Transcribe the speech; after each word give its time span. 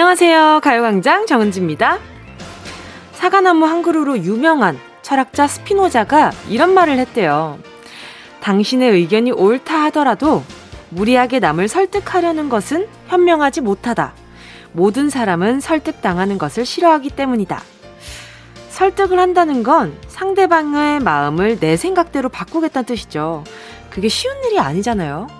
안녕하세요. 0.00 0.60
가요광장 0.62 1.26
정은지입니다. 1.26 1.98
사과나무 3.12 3.66
한 3.66 3.82
그루로 3.82 4.16
유명한 4.20 4.78
철학자 5.02 5.46
스피노자가 5.46 6.32
이런 6.48 6.72
말을 6.72 6.98
했대요. 6.98 7.58
당신의 8.40 8.92
의견이 8.92 9.30
옳다 9.30 9.84
하더라도 9.84 10.42
무리하게 10.88 11.38
남을 11.40 11.68
설득하려는 11.68 12.48
것은 12.48 12.88
현명하지 13.08 13.60
못하다. 13.60 14.14
모든 14.72 15.10
사람은 15.10 15.60
설득당하는 15.60 16.38
것을 16.38 16.64
싫어하기 16.64 17.10
때문이다. 17.10 17.62
설득을 18.70 19.18
한다는 19.18 19.62
건 19.62 19.94
상대방의 20.08 21.00
마음을 21.00 21.60
내 21.60 21.76
생각대로 21.76 22.30
바꾸겠다는 22.30 22.86
뜻이죠. 22.86 23.44
그게 23.90 24.08
쉬운 24.08 24.34
일이 24.46 24.58
아니잖아요. 24.58 25.39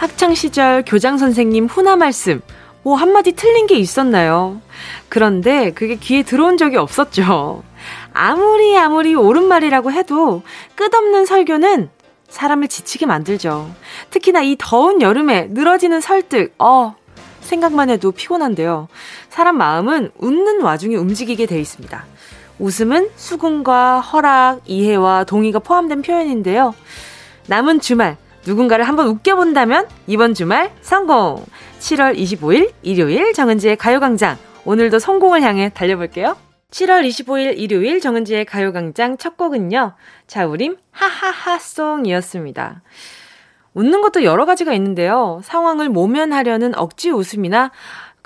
학창시절 0.00 0.84
교장 0.86 1.18
선생님 1.18 1.66
훈화 1.66 1.94
말씀, 1.96 2.40
뭐 2.82 2.96
한마디 2.96 3.32
틀린 3.32 3.66
게 3.66 3.74
있었나요? 3.74 4.62
그런데 5.10 5.72
그게 5.72 5.96
귀에 5.96 6.22
들어온 6.22 6.56
적이 6.56 6.78
없었죠. 6.78 7.62
아무리 8.14 8.78
아무리 8.78 9.14
옳은 9.14 9.44
말이라고 9.44 9.92
해도 9.92 10.42
끝없는 10.74 11.26
설교는 11.26 11.90
사람을 12.30 12.68
지치게 12.68 13.04
만들죠. 13.04 13.70
특히나 14.08 14.40
이 14.40 14.56
더운 14.58 15.02
여름에 15.02 15.48
늘어지는 15.50 16.00
설득, 16.00 16.54
어, 16.58 16.94
생각만 17.42 17.90
해도 17.90 18.10
피곤한데요. 18.10 18.88
사람 19.28 19.58
마음은 19.58 20.12
웃는 20.16 20.62
와중에 20.62 20.96
움직이게 20.96 21.44
돼 21.44 21.60
있습니다. 21.60 22.06
웃음은 22.58 23.10
수긍과 23.16 24.00
허락, 24.00 24.62
이해와 24.64 25.24
동의가 25.24 25.58
포함된 25.58 26.00
표현인데요. 26.00 26.74
남은 27.48 27.80
주말, 27.80 28.16
누군가를 28.46 28.86
한번 28.86 29.08
웃겨본다면 29.08 29.88
이번 30.06 30.34
주말 30.34 30.72
성공! 30.80 31.44
7월 31.78 32.16
25일 32.16 32.72
일요일 32.82 33.32
정은지의 33.32 33.76
가요광장. 33.76 34.36
오늘도 34.64 34.98
성공을 34.98 35.42
향해 35.42 35.70
달려볼게요. 35.70 36.36
7월 36.70 37.06
25일 37.06 37.58
일요일 37.58 38.00
정은지의 38.00 38.44
가요광장 38.44 39.18
첫 39.18 39.36
곡은요. 39.36 39.94
자우림 40.26 40.76
하하하송이었습니다. 40.90 42.82
웃는 43.74 44.00
것도 44.02 44.24
여러 44.24 44.46
가지가 44.46 44.72
있는데요. 44.74 45.40
상황을 45.44 45.88
모면하려는 45.88 46.76
억지 46.76 47.10
웃음이나 47.10 47.70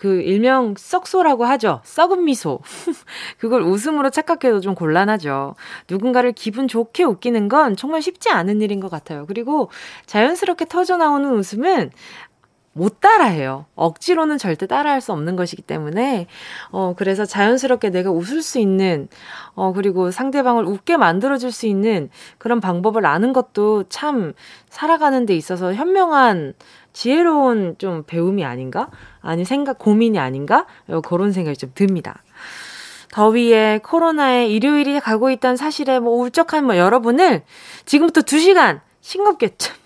그 0.04 0.20
일명 0.20 0.74
썩소라고 0.76 1.46
하죠. 1.46 1.80
썩은 1.84 2.24
미소. 2.26 2.60
그걸 3.40 3.62
웃음으로 3.62 4.10
착각해도 4.10 4.60
좀 4.60 4.74
곤란하죠. 4.74 5.54
누군가를 5.88 6.32
기분 6.32 6.68
좋게 6.68 7.04
웃기는 7.04 7.48
건 7.48 7.74
정말 7.74 8.02
쉽지 8.02 8.28
않은 8.28 8.60
일인 8.60 8.80
것 8.80 8.90
같아요. 8.90 9.24
그리고 9.24 9.70
자연스럽게 10.04 10.66
터져 10.66 10.98
나오는 10.98 11.32
웃음은 11.32 11.90
못 12.74 13.00
따라해요. 13.00 13.64
억지로는 13.76 14.36
절대 14.36 14.66
따라할 14.66 15.00
수 15.00 15.12
없는 15.12 15.36
것이기 15.36 15.62
때문에, 15.62 16.26
어, 16.70 16.92
그래서 16.96 17.24
자연스럽게 17.24 17.90
내가 17.90 18.10
웃을 18.10 18.42
수 18.42 18.58
있는, 18.58 19.08
어, 19.54 19.72
그리고 19.72 20.10
상대방을 20.10 20.64
웃게 20.64 20.96
만들어 20.98 21.38
줄 21.38 21.50
수 21.52 21.66
있는 21.66 22.10
그런 22.36 22.60
방법을 22.60 23.06
아는 23.06 23.32
것도 23.32 23.84
참 23.88 24.34
살아가는 24.68 25.24
데 25.24 25.36
있어서 25.36 25.72
현명한, 25.72 26.54
지혜로운 26.94 27.76
좀 27.76 28.04
배움이 28.06 28.44
아닌가? 28.46 28.88
아니, 29.20 29.44
생각, 29.44 29.78
고민이 29.78 30.18
아닌가? 30.18 30.64
어, 30.88 31.02
그런 31.02 31.32
생각이 31.32 31.58
좀 31.58 31.70
듭니다. 31.74 32.22
더위에 33.12 33.80
코로나에 33.82 34.48
일요일이 34.48 34.98
가고 35.00 35.30
있다는 35.30 35.56
사실에 35.56 35.98
뭐 36.00 36.14
울적한 36.14 36.64
뭐 36.64 36.76
여러분을 36.76 37.42
지금부터 37.84 38.22
2시간 38.22 38.80
싱겁게 39.02 39.50
참 39.58 39.76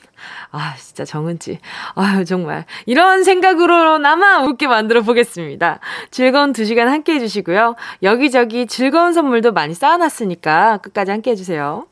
아, 0.50 0.74
진짜 0.78 1.04
정은지. 1.04 1.58
아유, 1.94 2.24
정말. 2.24 2.64
이런 2.86 3.22
생각으로나마 3.22 4.42
웃게 4.42 4.66
만들어 4.66 5.02
보겠습니다. 5.02 5.78
즐거운 6.10 6.52
두 6.52 6.64
시간 6.64 6.88
함께 6.88 7.14
해주시고요. 7.14 7.76
여기저기 8.02 8.66
즐거운 8.66 9.12
선물도 9.12 9.52
많이 9.52 9.74
쌓아놨으니까 9.74 10.78
끝까지 10.78 11.10
함께 11.10 11.32
해주세요. 11.32 11.86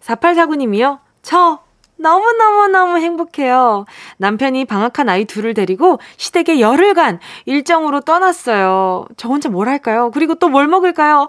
4849님이요. 0.00 1.00
저 1.22 1.60
너무너무너무 2.02 2.98
행복해요. 2.98 3.86
남편이 4.18 4.64
방학한 4.66 5.08
아이 5.08 5.24
둘을 5.24 5.54
데리고 5.54 5.98
시댁에 6.18 6.60
열흘간 6.60 7.20
일정으로 7.46 8.00
떠났어요. 8.00 9.06
저 9.16 9.28
혼자 9.28 9.48
뭘 9.48 9.68
할까요? 9.68 10.10
그리고 10.12 10.34
또 10.34 10.48
뭘 10.48 10.66
먹을까요? 10.66 11.28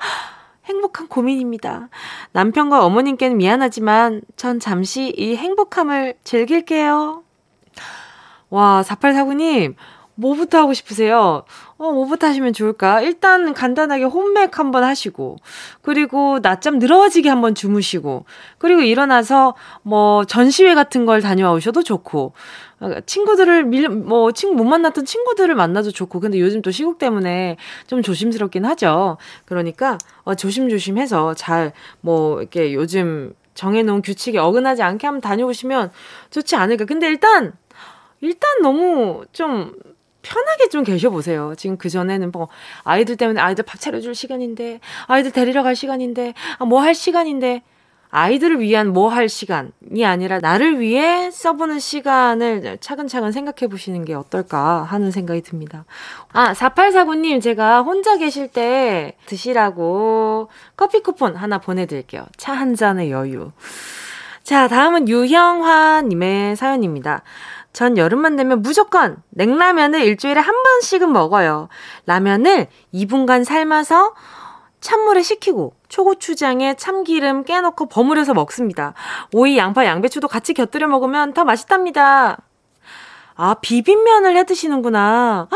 행복한 0.66 1.08
고민입니다. 1.08 1.90
남편과 2.34 2.84
어머님께는 2.86 3.38
미안하지만 3.38 4.22
전 4.36 4.60
잠시 4.60 5.14
이 5.18 5.36
행복함을 5.36 6.16
즐길게요. 6.24 7.24
와, 8.50 8.84
4849님, 8.86 9.76
뭐부터 10.16 10.60
하고 10.60 10.74
싶으세요? 10.74 11.44
어, 11.84 11.92
뭐부터 11.92 12.28
하시면 12.28 12.54
좋을까? 12.54 13.02
일단 13.02 13.54
간단하게 13.54 14.06
홈맥 14.06 14.58
한번 14.58 14.86
하시고, 14.86 15.36
그리고 15.82 16.40
낮잠 16.42 16.80
늘어지게 16.80 17.28
한번 17.28 17.56
주무시고, 17.56 18.24
그리고 18.58 18.82
일어나서 18.82 19.54
뭐 19.82 20.24
전시회 20.24 20.76
같은 20.76 21.06
걸 21.06 21.22
다녀와 21.22 21.52
오셔도 21.52 21.84
좋고, 21.84 22.32
친구들을 23.06 23.66
밀, 23.66 23.90
뭐, 23.90 24.32
친구 24.32 24.56
못 24.56 24.64
만났던 24.64 25.04
친구들을 25.04 25.54
만나도 25.56 25.92
좋고, 25.92 26.22
근데 26.22 26.40
요즘 26.40 26.62
또 26.62 26.72
시국 26.72 27.00
때문에 27.00 27.58
좀 27.88 28.02
조심스럽긴 28.02 28.64
하죠. 28.64 29.18
그러니까, 29.44 29.98
어, 30.24 30.36
조심조심해서 30.36 31.34
잘, 31.34 31.74
뭐, 32.00 32.40
이렇게 32.40 32.74
요즘 32.74 33.34
정해놓은 33.56 34.04
규칙에 34.04 34.38
어긋나지 34.38 34.84
않게 34.84 35.06
한번 35.06 35.20
다녀오시면 35.20 35.92
좋지 36.30 36.56
않을까. 36.56 36.86
근데 36.86 37.08
일단, 37.08 37.54
일단 38.22 38.62
너무 38.62 39.26
좀 39.34 39.74
편하게 40.24 40.70
좀 40.70 40.84
계셔보세요. 40.84 41.54
지금 41.58 41.78
그전에는 41.78 42.32
뭐, 42.32 42.48
아이들 42.84 43.16
때문에 43.18 43.40
아이들 43.40 43.64
밥 43.64 43.80
차려줄 43.80 44.16
시간인데, 44.16 44.80
아이들 45.06 45.32
데리러 45.32 45.62
갈 45.62 45.76
시간인데, 45.76 46.34
아, 46.58 46.66
뭐 46.66 46.82
할 46.82 46.96
시간인데, 46.96 47.62
아이들을 48.16 48.60
위한 48.60 48.94
뭐 48.94 49.10
할 49.10 49.28
시간이 49.28 50.06
아니라 50.06 50.38
나를 50.40 50.80
위해 50.80 51.32
써보는 51.32 51.80
시간을 51.80 52.78
차근차근 52.80 53.32
생각해 53.32 53.68
보시는 53.68 54.06
게 54.06 54.14
어떨까 54.14 54.84
하는 54.84 55.10
생각이 55.10 55.42
듭니다. 55.42 55.86
아, 56.32 56.54
4849님, 56.54 57.42
제가 57.42 57.82
혼자 57.82 58.18
계실 58.18 58.48
때 58.50 59.16
드시라고 59.26 60.50
커피 60.78 61.00
쿠폰 61.02 61.36
하나 61.36 61.58
보내드릴게요. 61.58 62.26
차 62.38 62.54
한 62.54 62.76
잔의 62.76 63.10
여유. 63.10 63.52
자, 64.44 64.68
다음은 64.68 65.08
유형화님의 65.10 66.56
사연입니다. 66.56 67.24
전 67.74 67.98
여름만 67.98 68.36
되면 68.36 68.62
무조건 68.62 69.18
냉라면을 69.32 70.02
일주일에 70.02 70.40
한 70.40 70.56
번씩은 70.64 71.12
먹어요. 71.12 71.70
라면을 72.06 72.68
2분간 72.94 73.44
삶아서 73.44 74.14
찬물에 74.80 75.24
식히고 75.24 75.74
초고추장에 75.90 76.76
참기름 76.76 77.46
깨놓고 77.46 77.88
버무려서 77.88 78.34
먹습니다. 78.34 78.94
오이, 79.34 79.58
양파, 79.58 79.86
양배추도 79.86 80.28
같이 80.28 80.54
곁들여 80.54 80.88
먹으면 80.88 81.34
더 81.34 81.46
맛있답니다. 81.46 82.38
아, 83.36 83.56
비빔면을 83.56 84.38
해 84.38 84.46
드시는구나. 84.46 85.48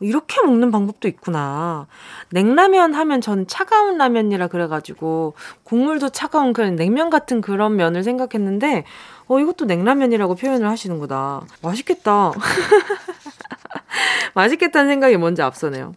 이렇게 0.00 0.40
먹는 0.42 0.70
방법도 0.70 1.08
있구나. 1.08 1.86
냉라면 2.30 2.94
하면 2.94 3.20
저는 3.20 3.46
차가운 3.46 3.98
라면이라 3.98 4.48
그래가지고, 4.48 5.34
국물도 5.64 6.10
차가운 6.10 6.52
그런 6.52 6.76
냉면 6.76 7.10
같은 7.10 7.40
그런 7.40 7.76
면을 7.76 8.04
생각했는데, 8.04 8.84
어, 9.26 9.38
이것도 9.38 9.64
냉라면이라고 9.64 10.34
표현을 10.34 10.68
하시는구나. 10.68 11.42
맛있겠다. 11.62 12.32
맛있겠다는 14.34 14.90
생각이 14.90 15.16
먼저 15.16 15.44
앞서네요. 15.44 15.94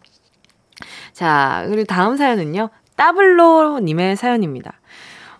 자, 1.12 1.64
그리고 1.68 1.84
다음 1.84 2.16
사연은요. 2.16 2.70
따블로님의 2.96 4.16
사연입니다. 4.16 4.72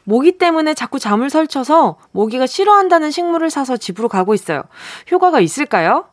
모기 0.09 0.33
때문에 0.39 0.73
자꾸 0.73 0.99
잠을 0.99 1.29
설쳐서 1.29 1.97
모기가 2.13 2.47
싫어한다는 2.47 3.11
식물을 3.11 3.51
사서 3.51 3.77
집으로 3.77 4.09
가고 4.09 4.33
있어요. 4.33 4.63
효과가 5.11 5.39
있을까요? 5.41 6.07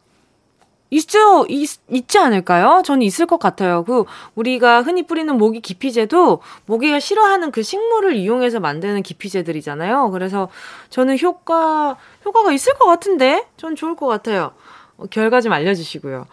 있죠, 0.90 1.46
있, 1.48 1.80
있지 1.90 2.18
않을까요? 2.18 2.82
저는 2.84 3.04
있을 3.04 3.26
것 3.26 3.40
같아요. 3.40 3.86
그, 3.86 4.04
우리가 4.36 4.82
흔히 4.82 5.04
뿌리는 5.04 5.34
모기 5.38 5.62
기피제도 5.62 6.42
모기가 6.66 7.00
싫어하는 7.00 7.52
그 7.52 7.64
식물을 7.64 8.18
이용해서 8.18 8.60
만드는 8.60 9.02
기피제들이잖아요. 9.02 10.12
그래서 10.12 10.50
저는 10.90 11.18
효과, 11.20 11.96
효과가 12.26 12.52
있을 12.52 12.74
것 12.74 12.86
같은데? 12.88 13.48
전 13.56 13.78
좋을 13.78 13.96
것 13.96 14.08
같아요. 14.08 14.52
어, 14.98 15.06
결과 15.10 15.40
좀 15.40 15.54
알려주시고요. 15.54 16.28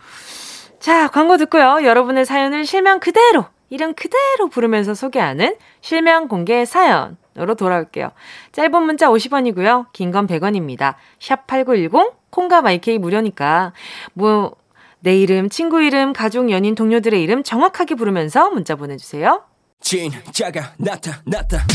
자, 0.81 1.07
광고 1.07 1.37
듣고요. 1.37 1.85
여러분의 1.85 2.27
사연을 2.27 2.67
실명 2.67 2.99
그대로, 2.99 3.45
이름 3.73 3.95
그대로 3.95 4.49
부르면서 4.51 4.93
소개하는 4.95 5.57
실명 5.81 6.29
공개 6.29 6.65
사연으로 6.67 7.55
돌아올게요. 7.57 8.11
짧은 8.53 8.83
문자 8.83 9.09
50원이고요. 9.09 9.87
긴 9.95 10.13
건 10.13 10.27
100원입니다. 10.27 10.97
샵 11.19 11.47
8910, 11.47 12.13
콩과 12.31 12.61
마이케이 12.61 12.99
무료니까 12.99 13.73
뭐 14.13 14.57
내 15.05 15.17
이름, 15.17 15.49
친구 15.49 15.83
이름, 15.83 16.13
가족, 16.13 16.51
연인, 16.53 16.77
동료들의 16.77 17.21
이름 17.21 17.43
정확하게 17.43 17.97
부르면서 17.97 18.51
문자 18.51 18.77
보내주세요. 18.77 19.43
진짜가 19.81 20.75
나타났다 20.77 21.67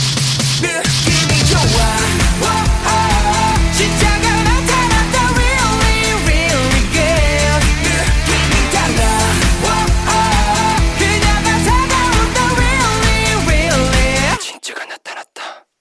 느낌이 0.61 1.45
좋아 1.49 1.59
오 2.39 2.45
오 2.88 3.73
진짜 3.73 4.16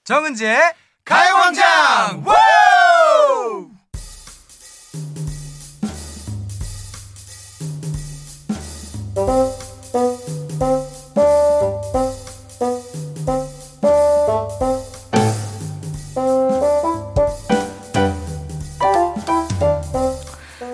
정은지의 0.06 0.72
가요광장 1.04 2.24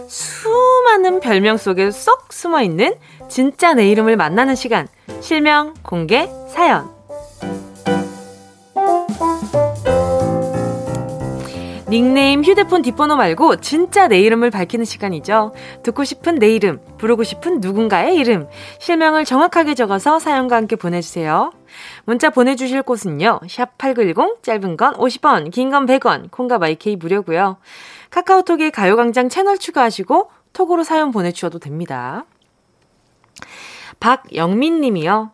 수많은 0.09 1.21
별명 1.21 1.57
속에 1.57 1.91
쏙 1.91 2.35
숨어 2.35 2.61
있는 2.61 2.95
진짜 3.31 3.73
내 3.73 3.89
이름을 3.89 4.19
만나는 4.19 4.55
시간. 4.55 4.89
실명, 5.23 5.73
공개, 5.83 6.29
사연. 6.51 7.02
닉네임, 11.93 12.43
휴대폰 12.43 12.81
뒷번호 12.81 13.17
말고 13.17 13.57
진짜 13.57 14.09
내 14.09 14.19
이름을 14.21 14.49
밝히는 14.49 14.87
시간이죠. 14.87 15.53
듣고 15.83 16.05
싶은 16.05 16.37
내 16.37 16.49
이름, 16.49 16.81
부르고 16.97 17.23
싶은 17.23 17.61
누군가의 17.61 18.17
이름, 18.17 18.47
실명을 18.79 19.27
정확하게 19.27 19.75
적어서 19.75 20.19
사연과 20.19 20.57
함께 20.57 20.75
보내주세요. 20.75 21.53
문자 22.07 22.31
보내주실 22.31 22.83
곳은요. 22.83 23.41
샵 23.47 23.77
8910, 23.77 24.43
짧은 24.43 24.79
건 24.79 24.95
50원, 24.95 25.51
긴 25.51 25.69
건 25.69 25.85
100원, 25.85 26.31
콩과 26.31 26.57
마이케이 26.57 26.97
무료고요. 26.97 27.59
카카오톡에 28.09 28.71
가요광장 28.71 29.29
채널 29.29 29.59
추가하시고 29.59 30.31
톡으로 30.55 30.85
사연 30.85 31.11
보내주셔도 31.11 31.59
됩니다. 31.59 32.25
박영민 34.01 34.81
님이요. 34.81 35.33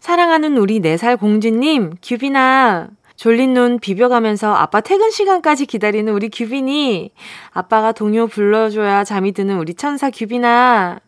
사랑하는 0.00 0.56
우리 0.56 0.80
4살 0.80 1.20
공주님, 1.20 1.94
규빈아. 2.02 2.88
졸린 3.16 3.54
눈 3.54 3.78
비벼가면서 3.78 4.54
아빠 4.54 4.80
퇴근 4.80 5.10
시간까지 5.10 5.66
기다리는 5.66 6.12
우리 6.12 6.28
규빈이. 6.28 7.12
아빠가 7.50 7.92
동요 7.92 8.26
불러줘야 8.26 9.04
잠이 9.04 9.32
드는 9.32 9.58
우리 9.58 9.74
천사 9.74 10.10
규빈아. 10.10 11.00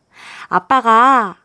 아빠가 0.49 1.37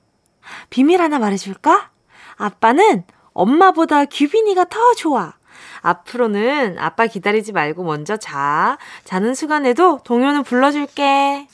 비밀 0.69 1.01
하나 1.01 1.19
말해줄까? 1.19 1.91
아빠는 2.37 3.03
엄마보다 3.33 4.05
규빈이가 4.05 4.65
더 4.65 4.93
좋아. 4.95 5.33
앞으로는 5.81 6.79
아빠 6.79 7.07
기다리지 7.07 7.51
말고 7.51 7.83
먼저 7.83 8.15
자. 8.15 8.77
자는 9.03 9.33
시간에도 9.33 9.99
동요는 10.05 10.43
불러줄게. 10.43 11.47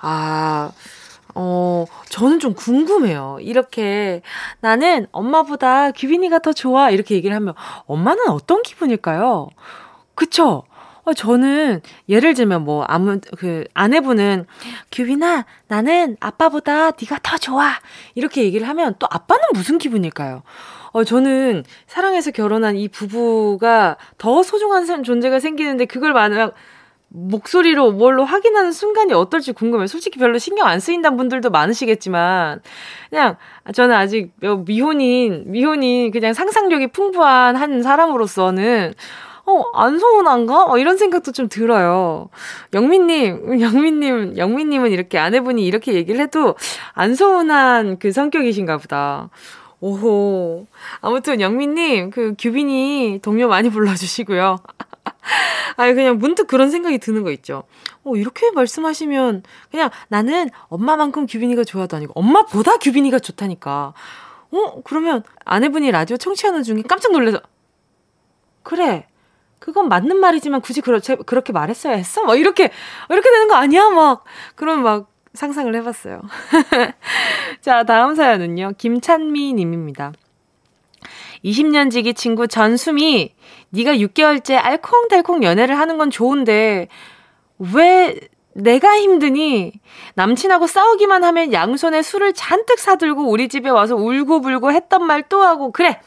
아, 0.00 0.70
어, 1.40 1.84
저는 2.08 2.40
좀 2.40 2.52
궁금해요. 2.52 3.38
이렇게 3.40 4.22
나는 4.58 5.06
엄마보다 5.12 5.92
규빈이가 5.92 6.40
더 6.40 6.52
좋아. 6.52 6.90
이렇게 6.90 7.14
얘기를 7.14 7.34
하면 7.36 7.54
엄마는 7.86 8.28
어떤 8.28 8.62
기분일까요? 8.62 9.48
그쵸? 10.16 10.64
어, 11.04 11.14
저는 11.14 11.80
예를 12.08 12.34
들면 12.34 12.64
뭐 12.64 12.82
아무 12.88 13.20
그 13.38 13.64
아내분은 13.72 14.46
규빈아 14.90 15.46
나는 15.68 16.16
아빠보다 16.18 16.90
네가 16.90 17.20
더 17.22 17.38
좋아 17.38 17.70
이렇게 18.16 18.42
얘기를 18.42 18.68
하면 18.68 18.96
또 18.98 19.06
아빠는 19.08 19.42
무슨 19.54 19.78
기분일까요? 19.78 20.42
어 20.90 21.04
저는 21.04 21.62
사랑해서 21.86 22.32
결혼한 22.32 22.76
이 22.76 22.88
부부가 22.88 23.96
더 24.18 24.42
소중한 24.42 25.04
존재가 25.04 25.38
생기는데 25.38 25.84
그걸 25.84 26.12
만약 26.12 26.54
목소리로 27.08 27.92
뭘로 27.92 28.24
확인하는 28.24 28.72
순간이 28.72 29.12
어떨지 29.12 29.52
궁금해요. 29.52 29.86
솔직히 29.86 30.18
별로 30.18 30.38
신경 30.38 30.66
안 30.66 30.80
쓰인다는 30.80 31.16
분들도 31.16 31.50
많으시겠지만, 31.50 32.60
그냥, 33.10 33.36
저는 33.72 33.94
아직 33.94 34.32
미혼인, 34.66 35.44
미혼인, 35.46 36.10
그냥 36.10 36.34
상상력이 36.34 36.88
풍부한 36.88 37.56
한 37.56 37.82
사람으로서는, 37.82 38.94
어, 39.46 39.62
안 39.72 39.98
서운한가? 39.98 40.66
어, 40.66 40.78
이런 40.78 40.98
생각도 40.98 41.32
좀 41.32 41.48
들어요. 41.48 42.28
영민님, 42.74 43.60
영민님, 43.62 44.36
영민님은 44.36 44.90
이렇게 44.90 45.18
아내분이 45.18 45.64
이렇게 45.66 45.94
얘기를 45.94 46.20
해도 46.20 46.54
안 46.92 47.14
서운한 47.14 47.98
그 47.98 48.12
성격이신가 48.12 48.76
보다. 48.76 49.30
오호. 49.80 50.66
아무튼 51.00 51.40
영민님, 51.40 52.10
그 52.10 52.34
규빈이 52.38 53.20
동료 53.22 53.48
많이 53.48 53.70
불러주시고요. 53.70 54.58
아니, 55.76 55.94
그냥 55.94 56.18
문득 56.18 56.46
그런 56.46 56.70
생각이 56.70 56.98
드는 56.98 57.22
거 57.22 57.30
있죠. 57.32 57.64
어, 58.04 58.16
이렇게 58.16 58.50
말씀하시면, 58.50 59.42
그냥 59.70 59.90
나는 60.08 60.50
엄마만큼 60.68 61.26
규빈이가 61.26 61.64
좋아도 61.64 61.96
아니고, 61.96 62.12
엄마보다 62.14 62.78
규빈이가 62.78 63.18
좋다니까. 63.18 63.94
어, 64.50 64.82
그러면 64.82 65.22
아내분이 65.44 65.90
라디오 65.90 66.16
청취하는 66.16 66.62
중에 66.62 66.82
깜짝 66.88 67.12
놀라서, 67.12 67.40
그래. 68.62 69.06
그건 69.58 69.88
맞는 69.88 70.18
말이지만 70.18 70.60
굳이 70.60 70.80
그러, 70.80 71.00
그렇게 71.26 71.52
말했어야 71.52 71.94
했어? 71.94 72.22
막 72.22 72.38
이렇게, 72.38 72.70
이렇게 73.10 73.30
되는 73.30 73.48
거 73.48 73.54
아니야? 73.54 73.90
막, 73.90 74.24
그런 74.54 74.82
막 74.82 75.10
상상을 75.34 75.74
해봤어요. 75.74 76.22
자, 77.60 77.84
다음 77.84 78.14
사연은요. 78.14 78.72
김찬미 78.78 79.52
님입니다. 79.54 80.12
20년 81.44 81.90
지기 81.90 82.14
친구 82.14 82.48
전수미, 82.48 83.34
네가 83.70 83.94
6개월째 83.94 84.56
알콩달콩 84.62 85.42
연애를 85.42 85.78
하는 85.78 85.98
건 85.98 86.10
좋은데 86.10 86.88
왜 87.58 88.18
내가 88.54 88.98
힘드니? 88.98 89.72
남친하고 90.14 90.66
싸우기만 90.66 91.22
하면 91.24 91.52
양손에 91.52 92.02
술을 92.02 92.32
잔뜩 92.32 92.78
사들고 92.78 93.28
우리 93.28 93.48
집에 93.48 93.68
와서 93.70 93.94
울고불고 93.94 94.72
했던 94.72 95.04
말 95.06 95.22
또 95.28 95.42
하고 95.42 95.70
그래 95.70 96.00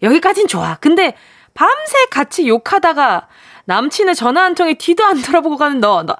여기까진 0.00 0.46
좋아. 0.48 0.76
근데 0.80 1.14
밤새 1.54 2.06
같이 2.10 2.48
욕하다가 2.48 3.28
남친의 3.66 4.14
전화 4.14 4.44
한 4.44 4.54
통에 4.54 4.74
뒤도 4.74 5.04
안 5.04 5.20
돌아보고 5.20 5.56
가는 5.56 5.80
너, 5.80 6.02
너, 6.02 6.16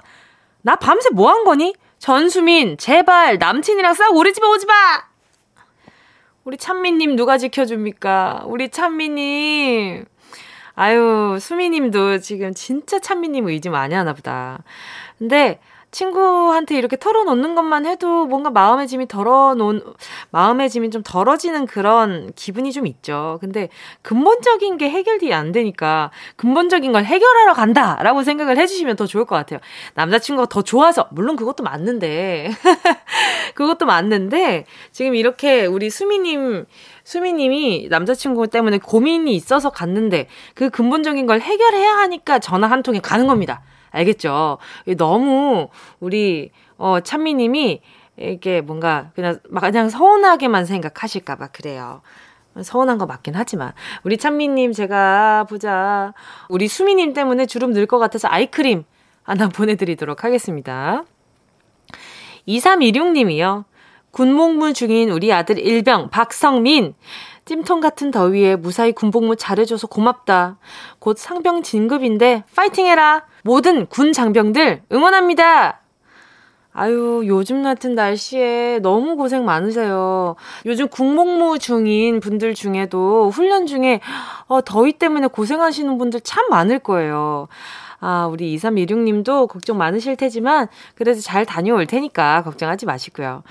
나 0.63 0.77
밤새 0.77 1.11
뭐 1.11 1.31
한 1.31 1.45
거니? 1.45 1.75
전수민, 1.99 2.77
제발 2.79 3.39
남친이랑 3.39 3.95
싸우고 3.95 4.19
우리 4.19 4.33
집에 4.35 4.47
오지 4.47 4.67
마! 4.67 4.73
우리 6.45 6.57
찬미님 6.57 7.15
누가 7.17 7.39
지켜줍니까? 7.39 8.43
우리 8.47 8.69
찬미님. 8.69 10.05
아유, 10.75 11.37
수미님도 11.41 12.19
지금 12.21 12.55
진짜 12.55 12.99
찬미님 12.99 13.47
의지 13.49 13.69
많이 13.69 13.95
하나 13.95 14.15
보다. 14.15 14.63
근데 15.19 15.61
친구한테 15.91 16.79
이렇게 16.79 16.97
털어놓는 16.97 17.55
것만 17.55 17.85
해도 17.85 18.25
뭔가 18.25 18.49
마음의 18.49 18.89
짐이 18.89 19.09
덜어놓은, 19.09 19.83
마음의 20.31 20.71
짐이 20.71 20.91
좀 20.91 21.03
덜어지는 21.03 21.67
그런 21.67 22.33
기분이 22.35 22.73
좀 22.73 22.87
있죠. 22.87 23.37
근데 23.43 23.69
근본적인 24.01 24.79
게 24.79 24.89
해결이 24.89 25.35
안 25.35 25.53
되니까 25.53 26.11
근본적인 26.37 26.93
걸 26.93 27.05
해결하러 27.05 27.53
간다! 27.53 27.99
라고 28.03 28.23
생각을 28.23 28.57
해주시면 28.57 28.97
더 28.97 29.07
좋을 29.07 29.27
것 29.27 29.37
같아요. 29.37 29.61
남자친구가 29.93 30.47
더 30.49 30.63
좋아서, 30.63 31.09
물론 31.13 31.37
그것도 31.37 31.63
맞는데, 31.63 32.51
그것도 33.55 33.85
맞는데, 33.85 34.65
지금 34.93 35.15
이렇게 35.15 35.67
우리 35.67 35.91
수미님, 35.91 36.65
수미님이 37.05 37.89
남자친구 37.91 38.49
때문에 38.49 38.79
고민이 38.79 39.35
있어서 39.35 39.71
갔는데 39.71 40.29
그 40.55 40.71
근본적인 40.71 41.27
걸 41.27 41.41
해결해야 41.41 41.97
하니까 41.99 42.39
전화 42.39 42.69
한 42.69 42.83
통에 42.83 43.01
가는 43.01 43.27
겁니다. 43.27 43.63
알겠죠? 43.91 44.59
너무 44.97 45.69
우리 46.01 46.51
어 46.79 47.01
찬미님이 47.01 47.81
이게 48.19 48.61
뭔가 48.61 49.11
그냥 49.15 49.39
그냥 49.61 49.89
서운하게만 49.91 50.65
생각하실까봐 50.65 51.49
그래요. 51.49 52.03
서운한 52.61 52.99
거 52.99 53.07
맞긴 53.07 53.35
하지만 53.35 53.73
우리 54.03 54.19
찬미님 54.19 54.73
제가 54.73 55.45
보자 55.49 56.13
우리 56.49 56.69
수미님 56.69 57.15
때문에 57.15 57.47
주름 57.47 57.73
늘 57.73 57.87
것 57.87 57.99
같아서 57.99 58.29
아이크림 58.31 58.85
하나 59.23 59.49
보내드리도록 59.51 60.25
하겠습니다. 60.25 61.05
2316님이요. 62.49 63.65
군복무 64.13 64.75
중인 64.75 65.11
우리 65.11 65.33
아들 65.33 65.59
일병 65.59 66.11
박성민. 66.11 66.95
찜통 67.47 67.81
같은 67.81 68.11
더위에 68.11 68.57
무사히 68.57 68.93
군복무 68.93 69.37
잘해줘서 69.37 69.87
고맙다. 69.87 70.59
곧 70.99 71.19
상병 71.19 71.63
진급인데 71.63 72.45
파이팅 72.55 72.87
해라. 72.87 73.25
모든 73.43 73.87
군 73.87 74.13
장병들 74.13 74.83
응원합니다. 74.93 75.81
아유, 76.75 77.23
요즘 77.27 77.63
같은 77.63 77.95
날씨에 77.95 78.81
너무 78.83 79.17
고생 79.17 79.45
많으세요. 79.45 80.37
요즘 80.67 80.89
군복무 80.89 81.59
중인 81.59 82.21
분들 82.21 82.55
중에도 82.55 83.31
훈련 83.31 83.67
중에 83.67 84.01
어, 84.47 84.61
더위 84.63 84.93
때문에 84.93 85.27
고생하시는 85.27 85.99
분들 85.99 86.21
참 86.21 86.49
많을 86.51 86.79
거예요. 86.79 87.49
아, 88.01 88.27
우리 88.27 88.57
2316님도 88.57 89.49
걱정 89.49 89.79
많으실 89.79 90.17
테지만 90.17 90.69
그래도 90.97 91.21
잘 91.21 91.47
다녀올 91.47 91.87
테니까 91.87 92.43
걱정하지 92.43 92.85
마시고요. 92.85 93.43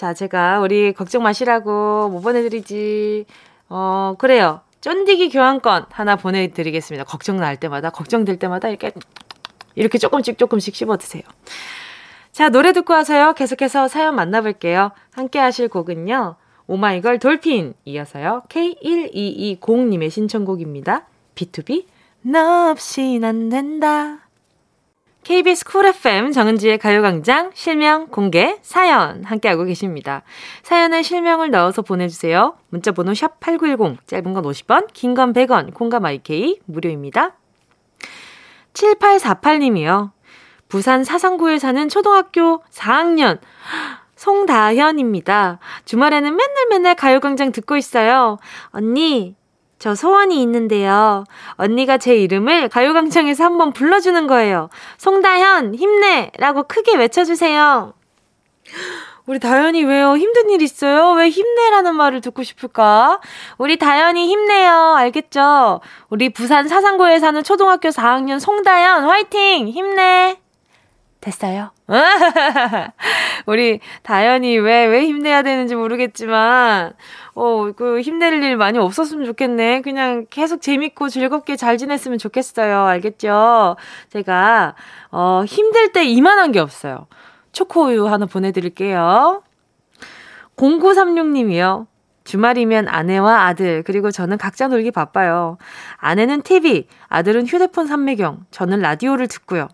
자, 0.00 0.14
제가 0.14 0.60
우리 0.60 0.94
걱정 0.94 1.22
마시라고 1.22 2.08
뭐 2.08 2.22
보내드리지. 2.22 3.26
어, 3.68 4.14
그래요. 4.18 4.62
쫀디기 4.80 5.28
교환권 5.28 5.88
하나 5.90 6.16
보내드리겠습니다. 6.16 7.04
걱정 7.04 7.36
날 7.36 7.58
때마다, 7.58 7.90
걱정될 7.90 8.38
때마다 8.38 8.70
이렇게, 8.70 8.92
이렇게 9.74 9.98
조금씩 9.98 10.38
조금씩 10.38 10.74
씹어 10.74 10.96
드세요. 10.96 11.22
자, 12.32 12.48
노래 12.48 12.72
듣고 12.72 12.94
와서요. 12.94 13.34
계속해서 13.34 13.88
사연 13.88 14.14
만나볼게요. 14.14 14.92
함께 15.12 15.38
하실 15.38 15.68
곡은요. 15.68 16.36
오마이걸 16.66 17.18
돌핀 17.18 17.74
이어서요. 17.84 18.44
K1220님의 18.48 20.08
신청곡입니다. 20.08 21.08
B2B 21.34 21.84
너 22.22 22.70
없인 22.70 23.22
안 23.22 23.50
된다. 23.50 24.29
KBS 25.22 25.64
쿨 25.66 25.86
FM 25.86 26.32
정은지의 26.32 26.78
가요광장 26.78 27.50
실명 27.54 28.08
공개 28.08 28.58
사연 28.62 29.22
함께하고 29.24 29.64
계십니다. 29.64 30.22
사연에 30.62 31.02
실명을 31.02 31.50
넣어서 31.50 31.82
보내주세요. 31.82 32.56
문자번호 32.70 33.12
샵8910 33.12 33.98
짧은 34.06 34.32
건 34.32 34.42
50원 34.44 34.88
긴 34.92 35.14
건 35.14 35.32
100원 35.32 35.74
콩감 35.74 36.04
IK 36.06 36.60
무료입니다. 36.64 37.32
7848님이요. 38.72 40.12
부산 40.68 41.04
사상구에 41.04 41.58
사는 41.58 41.88
초등학교 41.88 42.62
4학년 42.70 43.40
송다현입니다. 44.16 45.58
주말에는 45.84 46.36
맨날 46.36 46.66
맨날 46.70 46.94
가요광장 46.94 47.52
듣고 47.52 47.76
있어요. 47.76 48.38
언니, 48.68 49.34
저 49.80 49.94
소원이 49.94 50.40
있는데요. 50.42 51.24
언니가 51.54 51.96
제 51.96 52.14
이름을 52.14 52.68
가요광장에서 52.68 53.42
한번 53.42 53.72
불러주는 53.72 54.26
거예요. 54.26 54.68
송다현, 54.98 55.74
힘내! 55.74 56.30
라고 56.38 56.64
크게 56.64 56.96
외쳐주세요. 56.96 57.94
우리 59.24 59.38
다현이 59.38 59.84
왜요? 59.84 60.18
힘든 60.18 60.50
일 60.50 60.60
있어요? 60.60 61.12
왜 61.12 61.30
힘내라는 61.30 61.94
말을 61.94 62.20
듣고 62.20 62.42
싶을까? 62.42 63.20
우리 63.56 63.78
다현이 63.78 64.28
힘내요. 64.28 64.96
알겠죠? 64.98 65.80
우리 66.10 66.28
부산 66.28 66.68
사상구에 66.68 67.18
사는 67.18 67.42
초등학교 67.42 67.88
4학년 67.88 68.38
송다현, 68.38 69.04
화이팅! 69.04 69.68
힘내! 69.68 70.38
됐어요. 71.22 71.70
우리 73.46 73.80
다현이 74.02 74.58
왜, 74.58 74.84
왜 74.86 75.04
힘내야 75.06 75.42
되는지 75.42 75.74
모르겠지만, 75.74 76.92
어, 77.34 77.70
그 77.72 78.00
힘낼 78.00 78.42
일 78.42 78.56
많이 78.56 78.78
없었으면 78.78 79.24
좋겠네. 79.26 79.82
그냥 79.82 80.26
계속 80.30 80.60
재밌고 80.60 81.08
즐겁게 81.08 81.56
잘 81.56 81.78
지냈으면 81.78 82.18
좋겠어요. 82.18 82.82
알겠죠? 82.82 83.76
제가, 84.10 84.74
어, 85.10 85.42
힘들 85.46 85.92
때 85.92 86.04
이만한 86.04 86.52
게 86.52 86.58
없어요. 86.58 87.06
초코우유 87.52 88.06
하나 88.06 88.26
보내드릴게요. 88.26 89.42
0936님이요. 90.56 91.86
주말이면 92.24 92.86
아내와 92.86 93.46
아들, 93.46 93.82
그리고 93.82 94.10
저는 94.10 94.38
각자 94.38 94.68
놀기 94.68 94.90
바빠요. 94.90 95.58
아내는 95.96 96.42
TV, 96.42 96.86
아들은 97.08 97.46
휴대폰 97.46 97.86
삼매경, 97.86 98.44
저는 98.50 98.80
라디오를 98.80 99.26
듣고요. 99.26 99.68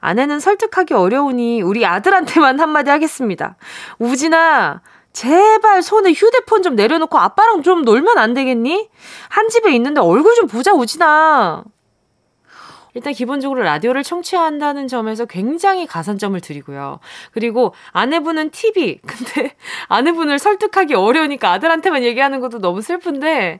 아내는 0.00 0.40
설득하기 0.40 0.94
어려우니 0.94 1.60
우리 1.60 1.84
아들한테만 1.84 2.60
한마디 2.60 2.90
하겠습니다. 2.90 3.56
우진아, 3.98 4.80
제발 5.18 5.82
손에 5.82 6.12
휴대폰 6.12 6.62
좀 6.62 6.76
내려놓고 6.76 7.18
아빠랑 7.18 7.64
좀 7.64 7.82
놀면 7.82 8.18
안 8.18 8.34
되겠니? 8.34 8.88
한 9.28 9.48
집에 9.48 9.74
있는데 9.74 10.00
얼굴 10.00 10.36
좀 10.36 10.46
보자, 10.46 10.72
우진아. 10.72 11.64
일단 12.94 13.12
기본적으로 13.12 13.62
라디오를 13.62 14.04
청취한다는 14.04 14.86
점에서 14.86 15.24
굉장히 15.24 15.86
가산점을 15.86 16.40
드리고요. 16.40 17.00
그리고 17.32 17.74
아내분은 17.90 18.50
TV. 18.50 19.00
근데 19.04 19.56
아내분을 19.88 20.38
설득하기 20.38 20.94
어려우니까 20.94 21.50
아들한테만 21.50 22.04
얘기하는 22.04 22.38
것도 22.38 22.60
너무 22.60 22.80
슬픈데 22.80 23.58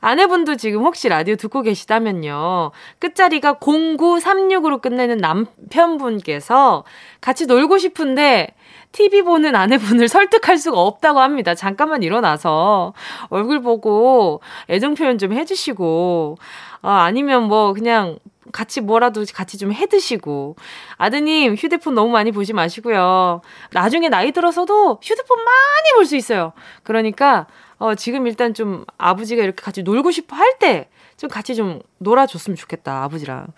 아내분도 0.00 0.56
지금 0.56 0.82
혹시 0.82 1.08
라디오 1.08 1.36
듣고 1.36 1.62
계시다면요. 1.62 2.72
끝자리가 2.98 3.54
0936으로 3.54 4.82
끝내는 4.82 5.18
남편분께서 5.18 6.84
같이 7.20 7.46
놀고 7.46 7.78
싶은데 7.78 8.48
TV 8.96 9.22
보는 9.22 9.54
아내분을 9.54 10.08
설득할 10.08 10.56
수가 10.58 10.80
없다고 10.80 11.20
합니다. 11.20 11.54
잠깐만 11.54 12.02
일어나서 12.02 12.94
얼굴 13.28 13.60
보고 13.60 14.40
애정 14.70 14.94
표현 14.94 15.18
좀 15.18 15.32
해주시고, 15.34 16.38
어, 16.82 16.88
아니면 16.88 17.44
뭐 17.44 17.72
그냥 17.74 18.18
같이 18.52 18.80
뭐라도 18.80 19.24
같이 19.34 19.58
좀 19.58 19.72
해 19.72 19.86
드시고. 19.86 20.56
아드님, 20.96 21.54
휴대폰 21.56 21.94
너무 21.94 22.10
많이 22.10 22.32
보지 22.32 22.52
마시고요. 22.54 23.42
나중에 23.72 24.08
나이 24.08 24.32
들어서도 24.32 25.00
휴대폰 25.02 25.38
많이 25.44 25.92
볼 25.96 26.06
수 26.06 26.16
있어요. 26.16 26.52
그러니까, 26.82 27.46
어, 27.78 27.94
지금 27.96 28.26
일단 28.26 28.54
좀 28.54 28.84
아버지가 28.96 29.42
이렇게 29.42 29.62
같이 29.62 29.82
놀고 29.82 30.10
싶어 30.10 30.36
할 30.36 30.58
때, 30.58 30.88
좀 31.16 31.30
같이 31.30 31.54
좀 31.54 31.80
놀아줬으면 31.98 32.56
좋겠다, 32.56 33.04
아버지랑. 33.04 33.48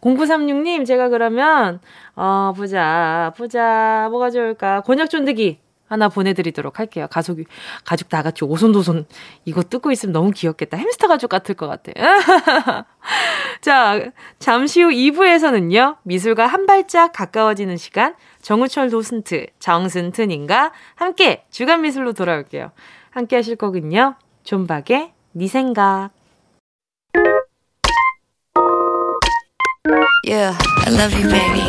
0936님, 0.00 0.86
제가 0.86 1.08
그러면, 1.08 1.80
어, 2.14 2.52
보자, 2.56 3.32
보자, 3.36 4.08
뭐가 4.10 4.30
좋을까. 4.30 4.80
곤약 4.80 5.10
쫀득이 5.10 5.60
하나 5.88 6.08
보내드리도록 6.08 6.78
할게요. 6.80 7.06
가족이, 7.08 7.44
가족 7.84 8.08
다 8.08 8.22
같이 8.22 8.44
오손도손 8.44 9.06
이거 9.44 9.62
뜯고 9.62 9.92
있으면 9.92 10.12
너무 10.12 10.32
귀엽겠다. 10.32 10.76
햄스터 10.76 11.06
가족 11.06 11.28
같을 11.28 11.54
것 11.54 11.68
같아. 11.68 11.92
자, 13.60 14.00
잠시 14.38 14.82
후 14.82 14.90
2부에서는요, 14.90 15.98
미술과 16.02 16.46
한 16.46 16.66
발짝 16.66 17.12
가까워지는 17.12 17.76
시간, 17.76 18.16
정우철 18.42 18.90
도슨트, 18.90 19.46
정슨트님과 19.60 20.72
함께 20.96 21.44
주간 21.50 21.82
미술로 21.82 22.12
돌아올게요. 22.12 22.72
함께 23.10 23.36
하실 23.36 23.56
거군요. 23.56 24.16
존박의 24.42 25.12
네 25.32 25.46
생각. 25.46 26.10
Yeah, 30.28 30.58
I 30.84 30.90
love 30.90 31.14
you, 31.14 31.28
baby. 31.30 31.62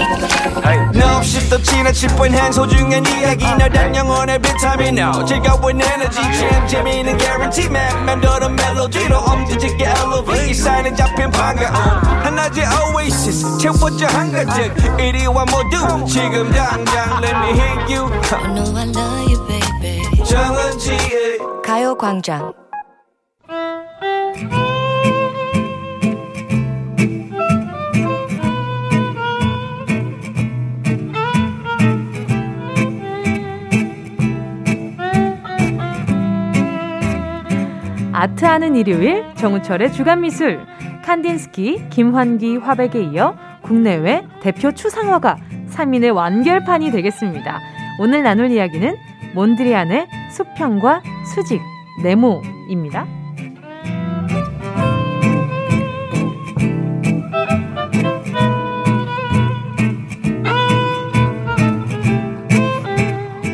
No, 0.96 1.18
없이 1.18 1.48
또 1.48 1.62
지나칠 1.62 2.10
뻔한 2.16 2.52
소중한 2.52 3.06
이야기. 3.06 3.46
너란 3.46 3.96
영혼의 3.96 4.40
비타민 4.40 4.98
No 4.98 5.24
즐거운 5.24 5.80
에너지 5.80 6.20
참 6.20 6.68
재미있는 6.68 7.20
guarantee. 7.20 7.70
man 7.70 8.06
맘대로 8.06 8.50
멜로디로 8.50 9.16
엄지짓게 9.16 9.86
elevate. 9.86 10.50
이 10.50 10.54
사인에 10.56 10.96
잡힌 10.96 11.30
반가움 11.30 11.76
하나의 12.26 12.66
oasis. 12.96 13.60
채워져 13.60 14.08
한가득 14.08 15.00
이리와 15.00 15.46
모두 15.46 16.06
지금 16.08 16.52
당장 16.52 17.22
let 17.22 17.36
me 17.38 17.50
hit 17.60 17.94
you. 17.94 18.10
I 18.34 18.54
know 18.56 18.76
I 18.76 18.88
love 18.90 19.32
you, 19.32 19.48
baby. 19.48 20.24
정은지의 20.26 21.38
가요광장. 21.64 22.67
아트하는 38.18 38.76
일요일 38.76 39.24
정우철의 39.36 39.94
주간미술 39.94 40.66
칸딘스키, 41.06 41.90
김환기 41.92 42.58
화백에 42.58 43.04
이어 43.14 43.36
국내외 43.62 44.26
대표 44.42 44.72
추상화가 44.72 45.38
3인의 45.70 46.16
완결판이 46.16 46.90
되겠습니다. 46.90 47.60
오늘 48.00 48.24
나눌 48.24 48.50
이야기는 48.50 48.96
몬드리안의 49.36 50.08
수평과 50.32 51.04
수직, 51.36 51.62
네모입니다. 52.02 53.06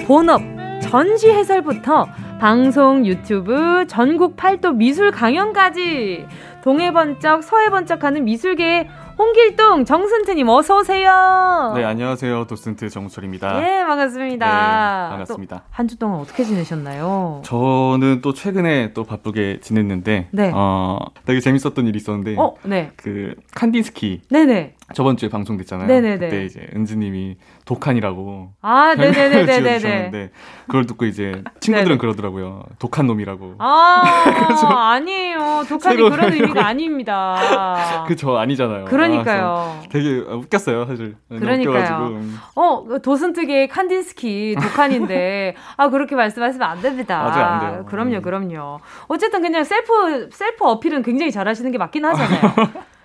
본업, 0.08 0.42
전시 0.84 1.30
해설부터 1.30 2.08
방송, 2.48 3.06
유튜브, 3.06 3.86
전국 3.88 4.36
팔도 4.36 4.74
미술 4.74 5.12
강연까지 5.12 6.26
동해 6.62 6.92
번쩍 6.92 7.42
서해 7.42 7.70
번쩍하는 7.70 8.26
미술계의 8.26 8.90
홍길동 9.18 9.86
정순트님 9.86 10.50
어서 10.50 10.80
오세요. 10.80 11.72
네, 11.74 11.86
안녕하세요. 11.86 12.46
도슨트 12.48 12.90
정철입니다. 12.90 13.62
예, 13.64 13.86
반갑습니다. 13.86 14.46
네, 14.46 15.10
반갑습니다. 15.12 15.64
한 15.70 15.88
주 15.88 15.98
동안 15.98 16.20
어떻게 16.20 16.44
지내셨나요? 16.44 17.44
저는 17.46 18.20
또 18.22 18.34
최근에 18.34 18.92
또 18.94 19.06
바쁘게 19.06 19.60
지냈는데, 19.62 20.28
네. 20.32 20.52
어, 20.54 20.98
되게 21.26 21.40
재밌었던 21.40 21.88
일이 21.88 21.96
있었는데, 21.96 22.36
어, 22.38 22.56
네. 22.64 22.92
그 22.98 23.36
칸딘스키 23.56 24.24
네네. 24.30 24.76
저번 24.94 25.18
주에 25.18 25.30
방송됐잖아요. 25.30 25.88
네네네. 25.88 26.18
그때 26.18 26.46
이제 26.46 26.68
은지님이 26.76 27.38
독한이라고 27.66 28.52
아, 28.62 28.96
네네네네네네. 28.98 29.46
지어주셨는데 29.80 30.32
그걸 30.68 30.86
듣고 30.86 31.06
이제 31.06 31.44
친구들은 31.60 31.86
네네. 31.90 31.98
그러더라고요. 31.98 32.64
독한 32.80 33.08
놈이라고. 33.08 33.56
아, 33.60 34.02
아니에요. 34.94 35.64
독한이 35.68 35.98
그런 36.10 36.34
의미가 36.34 36.66
아닙니다. 36.66 38.06
그 38.08 38.16
저 38.16 38.36
아니잖아요. 38.38 38.84
아, 38.84 38.86
그러니까요. 38.86 39.82
그래서 39.90 39.90
되게 39.90 40.32
웃겼어요, 40.32 40.86
사실. 40.86 41.16
너무 41.28 41.42
그러니까요. 41.42 42.08
음. 42.08 42.38
어, 42.56 42.86
도슨트계의 43.02 43.68
칸딘스키 43.68 44.56
독한인데, 44.62 45.56
아, 45.78 45.90
그렇게 45.90 46.16
말씀하시면 46.16 46.68
안 46.70 46.82
됩니다. 46.82 47.24
맞아요, 47.24 47.46
안 47.46 47.60
돼요. 47.60 47.86
그럼요, 47.86 48.18
음. 48.18 48.22
그럼요. 48.22 48.80
어쨌든 49.08 49.42
그냥 49.42 49.64
self, 49.64 50.30
self 50.32 50.64
어필은 50.66 51.02
굉장히 51.02 51.32
잘하시는 51.32 51.70
게 51.72 51.78
맞긴 51.78 52.06
하잖아요. 52.06 52.54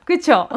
그쵸? 0.08 0.48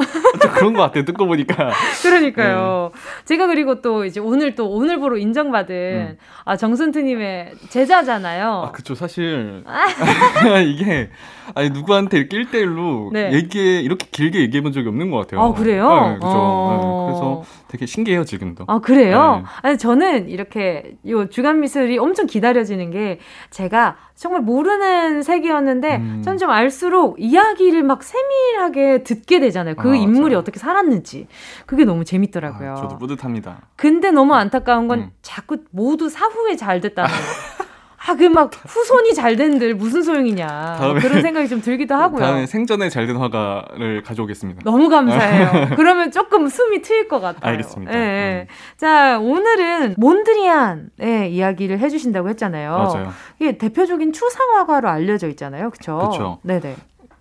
저 0.42 0.50
그런 0.54 0.72
것 0.72 0.82
같아요. 0.82 1.04
듣고 1.04 1.28
보니까. 1.28 1.72
그러니까요. 2.04 2.92
제가 3.26 3.48
그리고 3.48 3.82
또 3.82 4.06
이제 4.06 4.22
오늘 4.22 4.56
또 4.56 4.70
오늘부로 4.70 5.18
인정받은 5.18 6.18
아, 6.46 6.56
정순트님의 6.56 7.56
제자잖아요. 7.68 8.62
음. 8.64 8.68
아, 8.70 8.72
그쵸. 8.72 8.96
사실 8.96 9.66
이게 10.68 11.10
아니 11.54 11.70
누구한테 11.70 12.20
이렇게 12.20 12.38
1대1로 12.38 13.12
네. 13.12 13.34
얘기해 13.34 13.82
이렇게 13.82 14.08
길게 14.10 14.40
얘기해 14.40 14.64
본 14.64 14.72
적이 14.72 14.88
없는 14.88 15.12
것 15.12 15.18
같아요. 15.18 15.42
아, 15.42 15.54
그래요? 15.54 15.90
네, 15.90 16.14
그죠. 16.14 16.28
어. 16.28 16.72
네, 16.72 17.12
그래서 17.12 17.44
되게 17.72 17.86
신기해요, 17.86 18.26
지금도. 18.26 18.66
아, 18.68 18.80
그래요? 18.80 19.38
네. 19.38 19.44
아니, 19.62 19.78
저는 19.78 20.28
이렇게, 20.28 20.98
요 21.08 21.30
주간 21.30 21.62
미술이 21.62 21.98
엄청 22.00 22.26
기다려지는 22.26 22.92
게, 22.92 23.20
제가 23.50 23.96
정말 24.14 24.42
모르는 24.42 25.24
세계였는데, 25.24 25.96
음. 25.96 26.22
전좀 26.22 26.50
알수록 26.50 27.16
이야기를 27.18 27.84
막 27.84 28.04
세밀하게 28.04 29.04
듣게 29.04 29.40
되잖아요. 29.40 29.76
그 29.76 29.92
아, 29.92 29.96
인물이 29.96 30.32
맞아요. 30.32 30.40
어떻게 30.40 30.60
살았는지. 30.60 31.28
그게 31.66 31.86
너무 31.86 32.04
재밌더라고요. 32.04 32.72
아, 32.74 32.76
저도 32.76 32.98
뿌듯합니다. 32.98 33.62
근데 33.78 34.12
너무 34.12 34.36
안타까운 34.36 34.90
건 34.90 35.00
음. 35.00 35.12
자꾸 35.22 35.60
모두 35.72 36.10
사후에 36.10 36.58
잘 36.58 36.82
됐다는 36.82 37.10
거. 37.58 37.71
아, 38.08 38.16
그 38.16 38.24
막 38.30 38.52
후손이 38.66 39.14
잘 39.14 39.36
된들 39.36 39.76
무슨 39.76 40.02
소용이냐. 40.02 40.48
다음에- 40.80 41.02
그런 41.02 41.22
생각이 41.22 41.48
좀 41.48 41.62
들기도 41.62 41.94
하고요. 41.96 42.20
다음에 42.20 42.46
생전에 42.48 42.90
잘 42.90 43.06
된 43.06 43.18
화가를 43.18 44.02
가져오겠습니다. 44.04 44.62
너무 44.64 44.90
감사해요. 44.90 45.76
그러면 45.78 46.12
조금 46.12 46.48
숨이 46.48 46.82
트일 46.82 47.08
것 47.08 47.20
같아요. 47.20 47.52
알겠습니다. 47.52 47.94
예, 47.94 47.98
예. 48.00 48.48
자, 48.78 49.20
오늘은 49.20 49.96
몬드리안의 49.98 51.34
이야기를 51.34 51.80
해주신다고 51.80 52.30
했잖아요. 52.30 52.72
맞아요. 52.72 53.12
이게 53.40 53.58
대표적인 53.58 54.14
추상 54.14 54.56
화가로 54.56 54.90
알려져 54.90 55.28
있잖아요. 55.30 55.70
그쵸? 55.70 56.10
그쵸. 56.12 56.40
네네. 56.44 56.76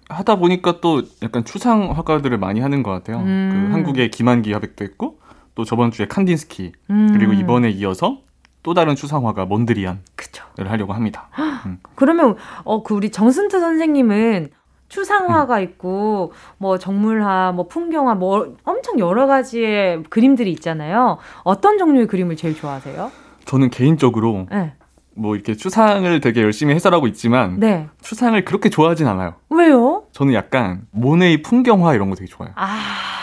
하다 0.09 0.37
보니까 0.37 0.81
또 0.81 1.03
약간 1.23 1.45
추상 1.45 1.91
화가들을 1.93 2.37
많이 2.39 2.61
하는 2.61 2.83
것 2.83 2.91
같아요. 2.91 3.19
음. 3.19 3.67
그 3.69 3.73
한국의 3.75 4.11
김한기 4.11 4.53
화백도 4.53 4.85
했고 4.85 5.19
또 5.55 5.65
저번 5.65 5.91
주에 5.91 6.07
칸딘스키 6.07 6.73
음. 6.91 7.11
그리고 7.13 7.33
이번에 7.33 7.71
이어서 7.71 8.19
또 8.63 8.75
다른 8.75 8.95
추상 8.95 9.27
화가 9.27 9.47
몬드리안을 9.47 10.01
그쵸. 10.17 10.45
하려고 10.59 10.93
합니다. 10.93 11.29
음. 11.67 11.79
그러면, 11.95 12.37
어, 12.65 12.83
그 12.83 12.95
우리 12.95 13.11
정순트 13.11 13.59
선생님은 13.59 14.51
추상화가 14.89 15.59
음. 15.59 15.63
있고, 15.63 16.33
뭐 16.59 16.79
정물화, 16.79 17.53
뭐 17.53 17.69
풍경화, 17.69 18.15
뭐 18.17 18.57
엄청 18.65 18.99
여러 18.99 19.27
가지의 19.27 20.03
그림들이 20.11 20.51
있잖아요. 20.53 21.19
어떤 21.45 21.79
종류의 21.79 22.07
그림을 22.07 22.37
제일 22.37 22.55
좋아하세요? 22.55 23.11
저는 23.47 23.71
개인적으로 23.71 24.47
네. 24.51 24.75
뭐 25.15 25.35
이렇게 25.35 25.55
추상을 25.55 26.21
되게 26.21 26.43
열심히 26.43 26.75
해설하고 26.75 27.07
있지만 27.09 27.59
네. 27.59 27.89
추상을 28.01 28.43
그렇게 28.45 28.69
좋아하진 28.69 29.07
않아요. 29.07 29.35
왜요? 29.51 30.05
저는 30.13 30.35
약간 30.35 30.83
모네의 30.93 31.43
풍경화 31.43 31.95
이런 31.95 32.11
거 32.11 32.17
되게 32.17 32.29
좋아해요. 32.29 32.55
아, 32.57 32.67
음, 32.67 33.20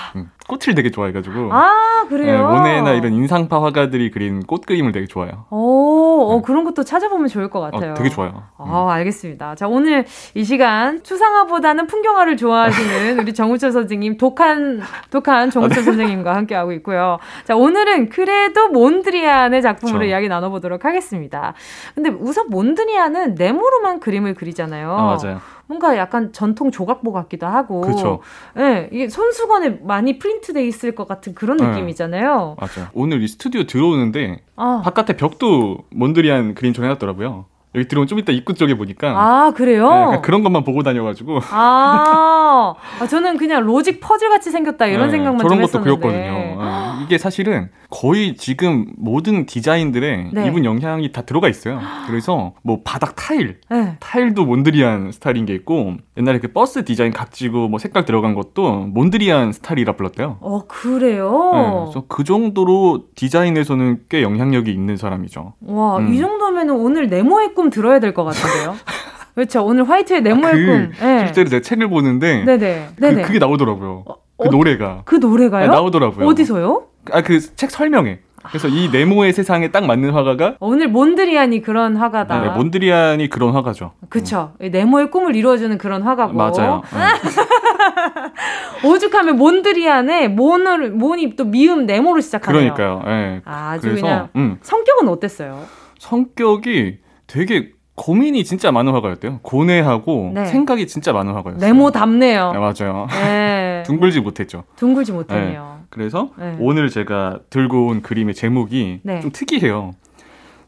꽃을 0.47 0.75
되게 0.75 0.89
좋아해가지고 0.89 1.49
아, 1.51 2.03
네, 2.03 2.09
그래요? 2.09 2.47
모네나 2.47 2.93
이런 2.93 3.13
인상파 3.13 3.61
화가들이 3.61 4.11
그린 4.11 4.43
꽃 4.43 4.65
그림을 4.65 4.93
되게 4.93 5.05
좋아해요. 5.05 5.45
오, 5.49 6.31
어, 6.31 6.35
네. 6.37 6.41
그런 6.45 6.63
것도 6.63 6.83
찾아보면 6.83 7.27
좋을 7.27 7.49
것 7.49 7.59
같아요. 7.59 7.91
어, 7.91 7.93
되게 7.95 8.09
좋아요. 8.09 8.43
음. 8.59 8.65
아, 8.65 8.91
알겠습니다. 8.93 9.55
자, 9.55 9.67
오늘 9.67 10.05
이 10.33 10.43
시간 10.45 11.03
추상화보다는 11.03 11.87
풍경화를 11.87 12.37
좋아하시는 12.37 13.19
우리 13.19 13.33
정우철 13.33 13.71
선생님, 13.73 14.17
독한, 14.17 14.81
독한 15.09 15.49
정우철 15.49 15.83
선생님과 15.83 16.33
함께하고 16.35 16.71
있고요. 16.73 17.19
자, 17.43 17.55
오늘은 17.55 18.09
그래도 18.09 18.69
몬드리안의 18.69 19.61
작품으로 19.61 19.99
그쵸. 19.99 20.09
이야기 20.09 20.29
나눠보도록 20.29 20.85
하겠습니다. 20.85 21.53
근데 21.93 22.09
우선 22.09 22.49
몬드리안은 22.49 23.35
네모로만 23.35 23.99
그림을 23.99 24.33
그리잖아요. 24.33 24.91
아, 24.91 25.17
맞아요. 25.21 25.41
뭔가 25.67 25.97
약간 25.97 26.31
전통 26.33 26.71
조각보 26.71 27.11
같기도 27.11 27.45
하고. 27.45 27.81
그쵸. 27.81 28.19
예, 28.57 28.89
이게 28.91 29.09
손수건에 29.09 29.81
많이 29.83 30.17
프린트돼 30.17 30.65
있을 30.65 30.95
것 30.95 31.07
같은 31.07 31.35
그런 31.35 31.57
네. 31.57 31.67
느낌이잖아요. 31.67 32.57
맞아요. 32.59 32.89
오늘 32.93 33.21
이 33.21 33.27
스튜디오 33.27 33.65
들어오는데 33.65 34.41
아, 34.55 34.81
바깥에 34.83 35.17
벽도 35.17 35.85
몬드리안 35.91 36.55
그림 36.55 36.73
좀 36.73 36.85
해놨더라고요. 36.85 37.45
여기 37.75 37.87
들어오면 37.87 38.07
좀 38.07 38.17
이따 38.19 38.31
입구 38.31 38.53
쪽에 38.53 38.75
보니까 38.75 39.09
아 39.09 39.51
그래요? 39.51 39.89
네, 39.89 39.95
약간 39.95 40.21
그런 40.21 40.41
것만 40.41 40.63
보고 40.63 40.83
다녀가지고 40.83 41.39
아, 41.51 42.73
아, 42.99 43.07
저는 43.07 43.37
그냥 43.37 43.65
로직 43.65 43.99
퍼즐 43.99 44.29
같이 44.29 44.49
생겼다 44.51 44.87
이런 44.87 45.07
네, 45.07 45.11
생각만 45.11 45.39
저런 45.39 45.49
좀 45.49 45.61
것도 45.61 45.79
했었는데. 45.79 45.99
그렸거든요. 45.99 46.61
아, 46.61 46.99
이게 47.03 47.17
사실은 47.17 47.69
거의 47.89 48.35
지금 48.35 48.87
모든 48.97 49.45
디자인들의 49.45 50.29
네. 50.33 50.47
입은 50.47 50.65
영향이 50.65 51.11
다 51.11 51.21
들어가 51.21 51.47
있어요. 51.47 51.79
그래서 52.07 52.53
뭐 52.63 52.81
바닥 52.83 53.15
타일, 53.15 53.59
네. 53.69 53.97
타일도 53.99 54.45
몬드리안 54.45 55.11
스타일인 55.11 55.45
게 55.45 55.53
있고 55.53 55.95
옛날에 56.17 56.39
그 56.39 56.49
버스 56.51 56.83
디자인 56.83 57.11
각지고 57.13 57.67
뭐 57.67 57.79
색깔 57.79 58.05
들어간 58.05 58.33
것도 58.33 58.87
몬드리안 58.87 59.51
스타일이라 59.53 59.93
불렀대요. 59.93 60.37
어 60.41 60.61
그래요? 60.67 61.51
네, 61.53 61.71
그래서 61.83 62.03
그 62.07 62.23
정도로 62.23 63.05
디자인에서는 63.15 64.01
꽤 64.09 64.21
영향력이 64.21 64.71
있는 64.71 64.97
사람이죠. 64.97 65.53
와, 65.61 65.97
음. 65.97 66.13
이 66.13 66.17
정도면은 66.19 66.75
오늘 66.75 67.07
네모의 67.07 67.53
꿈 67.53 67.66
들어야 67.69 67.99
될 67.99 68.13
것 68.13 68.23
같은데요? 68.23 68.75
그렇죠. 69.35 69.63
오늘 69.65 69.87
화이트의 69.87 70.21
네모의 70.23 70.53
그 70.53 70.65
꿈. 70.65 70.91
네. 70.99 71.25
실제로 71.25 71.49
제가 71.49 71.61
책을 71.61 71.87
보는데 71.89 72.43
네네. 72.43 72.87
그, 72.95 73.01
네네. 73.01 73.21
그 73.23 73.33
게 73.33 73.39
나오더라고요. 73.39 74.03
어, 74.07 74.15
그 74.37 74.47
어, 74.47 74.51
노래가 74.51 75.01
그 75.05 75.15
노래가요? 75.15 75.63
아니, 75.65 75.71
나오더라고요. 75.71 76.25
어디서요? 76.27 76.83
아 77.11 77.21
그 77.21 77.39
책 77.55 77.69
설명에. 77.71 78.19
그래서 78.49 78.67
이 78.69 78.89
네모의 78.91 79.33
세상에 79.33 79.71
딱 79.71 79.85
맞는 79.85 80.11
화가가 80.11 80.55
오늘 80.61 80.87
몬드리안이 80.87 81.61
그런 81.61 81.97
화가다. 81.97 82.39
네, 82.41 82.49
몬드리안이 82.51 83.29
그런 83.29 83.51
화가죠. 83.53 83.91
그쵸. 84.09 84.53
이 84.61 84.69
네모의 84.69 85.11
꿈을 85.11 85.35
이루어주는 85.35 85.77
그런 85.77 86.01
화가고. 86.01 86.33
맞아요. 86.33 86.81
네. 86.93 88.87
오죽하면 88.87 89.37
몬드리안에 89.37 90.27
몬을, 90.29 90.91
몬이 90.91 91.35
또 91.35 91.45
미음 91.45 91.85
네모로 91.85 92.21
시작하네요. 92.21 92.73
그러니까요. 92.73 93.03
예. 93.11 93.41
아주 93.45 93.81
그래서 93.89 94.01
그냥 94.01 94.29
음, 94.35 94.57
성격은 94.61 95.07
어땠어요? 95.09 95.65
성격이 95.99 96.99
되게 97.27 97.71
고민이 97.95 98.43
진짜 98.43 98.71
많은 98.71 98.93
화가였대요. 98.93 99.39
고뇌하고 99.41 100.31
네. 100.33 100.45
생각이 100.45 100.87
진짜 100.87 101.13
많은 101.13 101.33
화가였어요. 101.33 101.59
네모 101.59 101.91
답네요. 101.91 102.51
네, 102.53 102.59
맞아요. 102.59 103.07
네. 103.09 103.83
둥글지 103.87 104.21
못했죠. 104.21 104.63
둥글지 104.75 105.11
못했네요. 105.11 105.81
그래서 105.89 106.29
네. 106.37 106.55
오늘 106.59 106.89
제가 106.89 107.39
들고 107.49 107.87
온 107.87 108.01
그림의 108.01 108.35
제목이 108.35 109.01
네. 109.03 109.19
좀 109.21 109.31
특이해요. 109.31 109.95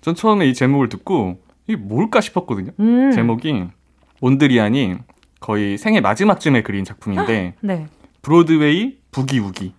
전 0.01 0.15
처음에 0.15 0.47
이 0.47 0.53
제목을 0.53 0.89
듣고 0.89 1.39
이게 1.67 1.77
뭘까 1.77 2.19
싶었거든요. 2.19 2.71
음. 2.79 3.11
제목이 3.11 3.65
몬드리안이 4.21 4.95
거의 5.39 5.77
생애 5.77 6.01
마지막쯤에 6.01 6.63
그린 6.63 6.83
작품인데 6.83 7.53
네. 7.61 7.87
브로드웨이 8.23 8.97
부기우기. 9.11 9.73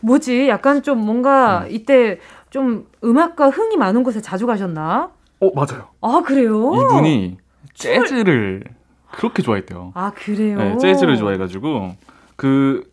뭐지? 0.00 0.48
약간 0.48 0.82
좀 0.82 0.98
뭔가 1.04 1.60
음. 1.60 1.68
이때 1.70 2.18
좀 2.50 2.86
음악과 3.04 3.48
흥이 3.50 3.76
많은 3.76 4.02
곳에 4.02 4.20
자주 4.20 4.46
가셨나? 4.46 5.12
어 5.40 5.50
맞아요. 5.54 5.88
아, 6.02 6.22
그래요? 6.24 6.72
이분이 6.74 7.38
재즈를 7.74 8.64
그렇게 9.10 9.42
좋아했대요. 9.42 9.92
아, 9.94 10.12
그래요? 10.14 10.58
네, 10.58 10.76
재즈를 10.76 11.16
좋아해가지고 11.16 11.92
그 12.36 12.84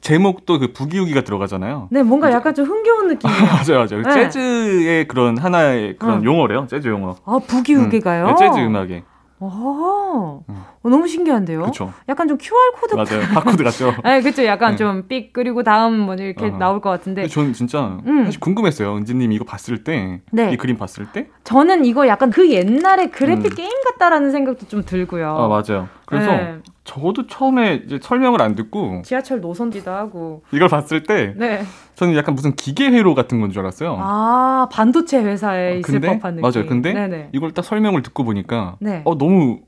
제목도 0.00 0.58
그 0.58 0.72
부기우기가 0.72 1.22
들어가잖아요. 1.22 1.88
네, 1.90 2.02
뭔가 2.02 2.30
약간 2.32 2.54
좀 2.54 2.66
흥겨운 2.66 3.08
느낌이에요. 3.14 3.40
맞아요, 3.42 3.86
맞아요. 3.86 4.02
네. 4.02 4.30
재즈의 4.30 5.08
그런 5.08 5.38
하나의 5.38 5.96
그런 5.96 6.18
어. 6.20 6.24
용어래요. 6.24 6.66
재즈 6.68 6.88
용어. 6.88 7.16
아, 7.24 7.38
부기우기가요? 7.46 8.26
네, 8.26 8.34
재즈 8.36 8.58
음악에. 8.58 9.04
어, 9.40 10.42
음. 10.48 10.64
어, 10.82 10.88
너무 10.88 11.06
신기한데요? 11.06 11.60
그렇죠. 11.60 11.92
약간 12.08 12.26
좀 12.26 12.38
QR코드. 12.38 12.94
맞아요. 12.94 13.26
바코드 13.32 13.62
같죠. 13.62 13.94
네, 14.02 14.20
그쵸. 14.22 14.44
약간 14.44 14.72
네. 14.72 14.76
좀 14.76 15.06
삑, 15.06 15.32
그리고 15.32 15.62
다음 15.62 15.98
뭐 15.98 16.14
이렇게 16.14 16.46
어. 16.46 16.58
나올 16.58 16.80
것 16.80 16.90
같은데. 16.90 17.26
저는 17.28 17.52
진짜 17.52 17.98
음. 18.06 18.24
사실 18.24 18.40
궁금했어요. 18.40 18.96
은지님이 18.96 19.34
이거 19.36 19.44
봤을 19.44 19.84
때, 19.84 20.20
네. 20.32 20.52
이 20.52 20.56
그림 20.56 20.76
봤을 20.76 21.06
때, 21.12 21.28
저는 21.44 21.84
이거 21.84 22.08
약간 22.08 22.30
그 22.30 22.50
옛날에 22.50 23.06
그래픽 23.10 23.52
음. 23.52 23.56
게임 23.56 23.70
같다라는 23.84 24.32
생각도 24.32 24.66
좀 24.66 24.82
들고요. 24.84 25.28
아 25.28 25.48
맞아요. 25.48 25.88
그래서 26.06 26.30
네. 26.32 26.58
저도 26.88 27.26
처음에 27.26 27.82
이제 27.84 27.98
설명을 28.00 28.40
안 28.40 28.54
듣고 28.54 29.02
지하철 29.04 29.42
노선지도 29.42 29.90
하고. 29.90 30.42
이걸 30.52 30.68
봤을 30.68 31.02
때 31.02 31.34
네. 31.36 31.60
저는 31.96 32.16
약간 32.16 32.34
무슨 32.34 32.56
기계 32.56 32.88
회로 32.88 33.14
같은 33.14 33.40
건 33.42 33.50
줄 33.50 33.60
알았어요. 33.60 33.98
아, 34.00 34.68
반도체 34.72 35.22
회사에 35.22 35.72
어, 35.72 35.76
있을 35.76 36.00
근데 36.00 36.08
법한 36.18 36.36
느낌. 36.36 36.50
맞아요. 36.50 36.66
근데 36.66 36.94
네네. 36.94 37.28
이걸 37.34 37.52
딱 37.52 37.62
설명을 37.62 38.00
듣고 38.02 38.24
보니까 38.24 38.76
네. 38.80 39.02
어 39.04 39.18
너무 39.18 39.60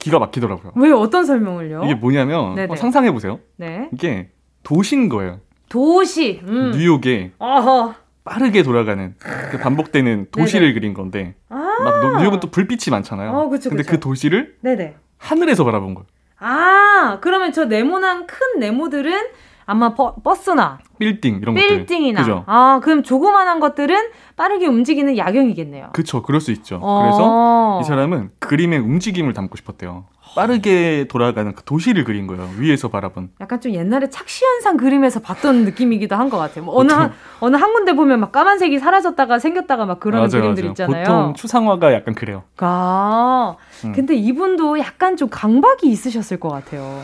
기가 0.00 0.18
막히더라고요. 0.18 0.72
왜 0.74 0.90
어떤 0.90 1.24
설명을요? 1.24 1.84
이게 1.84 1.94
뭐냐면 1.94 2.56
네네. 2.56 2.72
어, 2.72 2.76
상상해 2.76 3.12
보세요. 3.12 3.38
네. 3.56 3.88
이게 3.92 4.30
도시인 4.64 5.08
거예요. 5.08 5.38
도시. 5.68 6.40
음. 6.48 6.72
뉴욕에 6.74 7.30
어허. 7.38 7.94
빠르게 8.24 8.64
돌아가는 8.64 9.14
그 9.52 9.58
반복되는 9.58 10.26
도시를 10.32 10.74
그린 10.74 10.94
건데 10.94 11.36
아. 11.48 11.54
막 11.84 12.00
노- 12.00 12.18
뉴욕은 12.18 12.40
또 12.40 12.50
불빛이 12.50 12.90
많잖아요. 12.90 13.30
어, 13.30 13.48
그쵸, 13.48 13.68
근데 13.70 13.84
그쵸. 13.84 13.92
그 13.92 14.00
도시를 14.00 14.56
네네. 14.62 14.96
하늘에서 15.18 15.62
바라본 15.64 15.94
거예요. 15.94 16.06
아, 16.40 17.18
그러면 17.20 17.52
저 17.52 17.66
네모난 17.66 18.26
큰 18.26 18.58
네모들은 18.58 19.12
아마 19.66 19.94
버, 19.94 20.16
버스나 20.16 20.78
빌딩 20.98 21.38
이런 21.40 21.54
것들. 21.54 21.68
빌딩이나 21.68 22.20
그죠? 22.20 22.44
아, 22.46 22.80
그럼 22.82 23.02
조그만한 23.02 23.60
것들은 23.60 24.10
빠르게 24.36 24.66
움직이는 24.66 25.16
야경이겠네요. 25.16 25.90
그쵸, 25.92 26.22
그럴 26.22 26.40
수 26.40 26.50
있죠. 26.50 26.80
어. 26.82 27.02
그래서 27.02 27.80
이 27.80 27.84
사람은 27.84 28.30
그림의 28.40 28.80
움직임을 28.80 29.32
담고 29.32 29.56
싶었대요. 29.56 30.06
빠르게 30.34 31.06
돌아가는 31.08 31.52
그 31.54 31.62
도시를 31.64 32.04
그린 32.04 32.26
거예요. 32.26 32.48
위에서 32.58 32.88
바라본. 32.88 33.30
약간 33.40 33.60
좀 33.60 33.72
옛날에 33.72 34.08
착시현상 34.10 34.76
그림에서 34.76 35.20
봤던 35.20 35.64
느낌이기도 35.64 36.16
한 36.16 36.30
것 36.30 36.38
같아요. 36.38 36.64
뭐 36.64 36.76
어느 36.78 36.92
한, 36.92 37.12
어느 37.40 37.56
한 37.56 37.72
군데 37.72 37.92
보면 37.92 38.20
막 38.20 38.30
까만색이 38.30 38.78
사라졌다가 38.78 39.38
생겼다가 39.40 39.84
막 39.86 39.98
그런 40.00 40.28
그림들 40.28 40.64
있잖아요. 40.66 41.04
보통 41.04 41.34
추상화가 41.34 41.92
약간 41.92 42.14
그래요. 42.14 42.44
아, 42.58 43.56
음. 43.84 43.92
근데 43.92 44.14
이분도 44.14 44.78
약간 44.78 45.16
좀 45.16 45.28
강박이 45.28 45.88
있으셨을 45.88 46.38
것 46.38 46.48
같아요. 46.50 47.02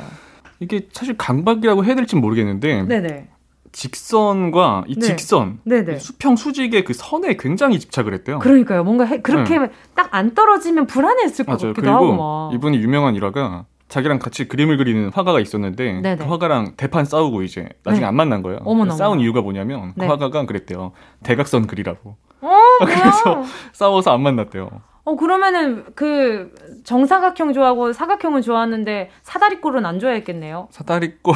이게 0.60 0.88
사실 0.92 1.16
강박이라고 1.16 1.84
해야 1.84 1.94
될지 1.94 2.16
모르겠는데 2.16 2.82
네네. 2.84 3.28
직선과 3.76 4.84
이 4.88 4.94
네. 4.94 5.00
직선. 5.06 5.60
이 5.66 5.98
수평 5.98 6.34
수직의 6.36 6.84
그 6.84 6.94
선에 6.94 7.36
굉장히 7.38 7.78
집착을 7.78 8.14
했대요. 8.14 8.38
그러니까요. 8.38 8.82
뭔가 8.84 9.04
해- 9.04 9.20
그렇게 9.20 9.58
딱안 9.94 10.34
떨어지면 10.34 10.86
불안했을 10.86 11.44
것 11.44 11.60
맞아요. 11.60 11.74
같기도 11.74 11.90
하고 11.92 12.06
그리고 12.06 12.16
막. 12.16 12.54
이분이 12.54 12.78
유명한 12.78 13.14
일화가 13.14 13.66
자기랑 13.88 14.18
같이 14.18 14.48
그림을 14.48 14.78
그리는 14.78 15.10
화가가 15.12 15.40
있었는데 15.40 16.00
네네. 16.00 16.16
그 16.16 16.24
화가랑 16.24 16.72
대판 16.78 17.04
싸우고 17.04 17.42
이제 17.42 17.68
나중에 17.84 18.00
네. 18.00 18.06
안 18.06 18.16
만난 18.16 18.42
거예요. 18.42 18.60
어머나, 18.64 18.94
싸운 18.94 19.12
어머나. 19.12 19.22
이유가 19.22 19.42
뭐냐면 19.42 19.92
네. 19.94 20.06
그 20.06 20.10
화가가 20.12 20.46
그랬대요. 20.46 20.92
대각선 21.22 21.66
그리라고. 21.66 22.16
어, 22.40 22.50
그래서? 22.84 23.42
싸워서 23.72 24.10
안 24.12 24.22
만났대요. 24.22 24.70
어, 25.06 25.14
그러면은 25.14 25.84
그 25.94 26.52
정사각형 26.82 27.52
좋아하고 27.52 27.92
사각형은 27.92 28.42
좋아하는데 28.42 29.10
사다리꼴은 29.22 29.86
안 29.86 30.00
좋아했겠네요. 30.00 30.66
사다리꼴 30.72 31.32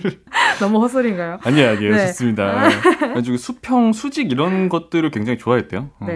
너무 0.58 0.80
헛소리인가요? 0.80 1.38
아니에요, 1.42 1.68
아니에요. 1.68 1.96
네. 1.96 2.06
좋습니다. 2.06 2.68
아주 3.14 3.36
수평, 3.36 3.92
수직 3.92 4.32
이런 4.32 4.70
것들을 4.70 5.10
굉장히 5.10 5.38
좋아했대요. 5.38 5.90
어. 6.00 6.06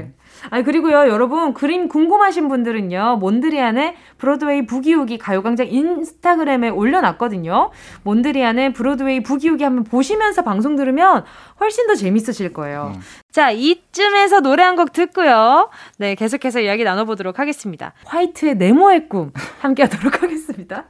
네. 0.44 0.48
아니 0.50 0.64
그리고요 0.64 1.09
여러분 1.09 1.54
그림 1.54 1.88
궁금하신 1.88 2.48
분들은요 2.48 3.16
몬드리안의 3.20 3.94
브로드웨이 4.18 4.66
부기우기 4.66 5.18
가요광장 5.18 5.66
인스타그램에 5.68 6.68
올려놨거든요 6.68 7.70
몬드리안의 8.02 8.72
브로드웨이 8.74 9.22
부기우기 9.22 9.64
한번 9.64 9.85
보시면서 9.85 10.42
방송 10.42 10.76
들으면 10.76 11.24
훨씬 11.61 11.87
더 11.87 11.94
재밌으실 11.94 12.52
거예요 12.52 12.92
음. 12.94 13.00
자 13.33 13.50
이쯤에서 13.50 14.40
노래 14.40 14.62
한 14.62 14.74
곡 14.74 14.92
듣고요 14.92 15.70
네 15.98 16.16
계속해서 16.16 16.59
이야기 16.61 16.83
나눠보도록 16.83 17.38
하겠습니다 17.38 17.92
화이트의 18.07 18.57
네모의 18.57 19.09
꿈 19.09 19.33
함께 19.61 19.85
하도록 19.85 20.20
하겠습니다 20.22 20.87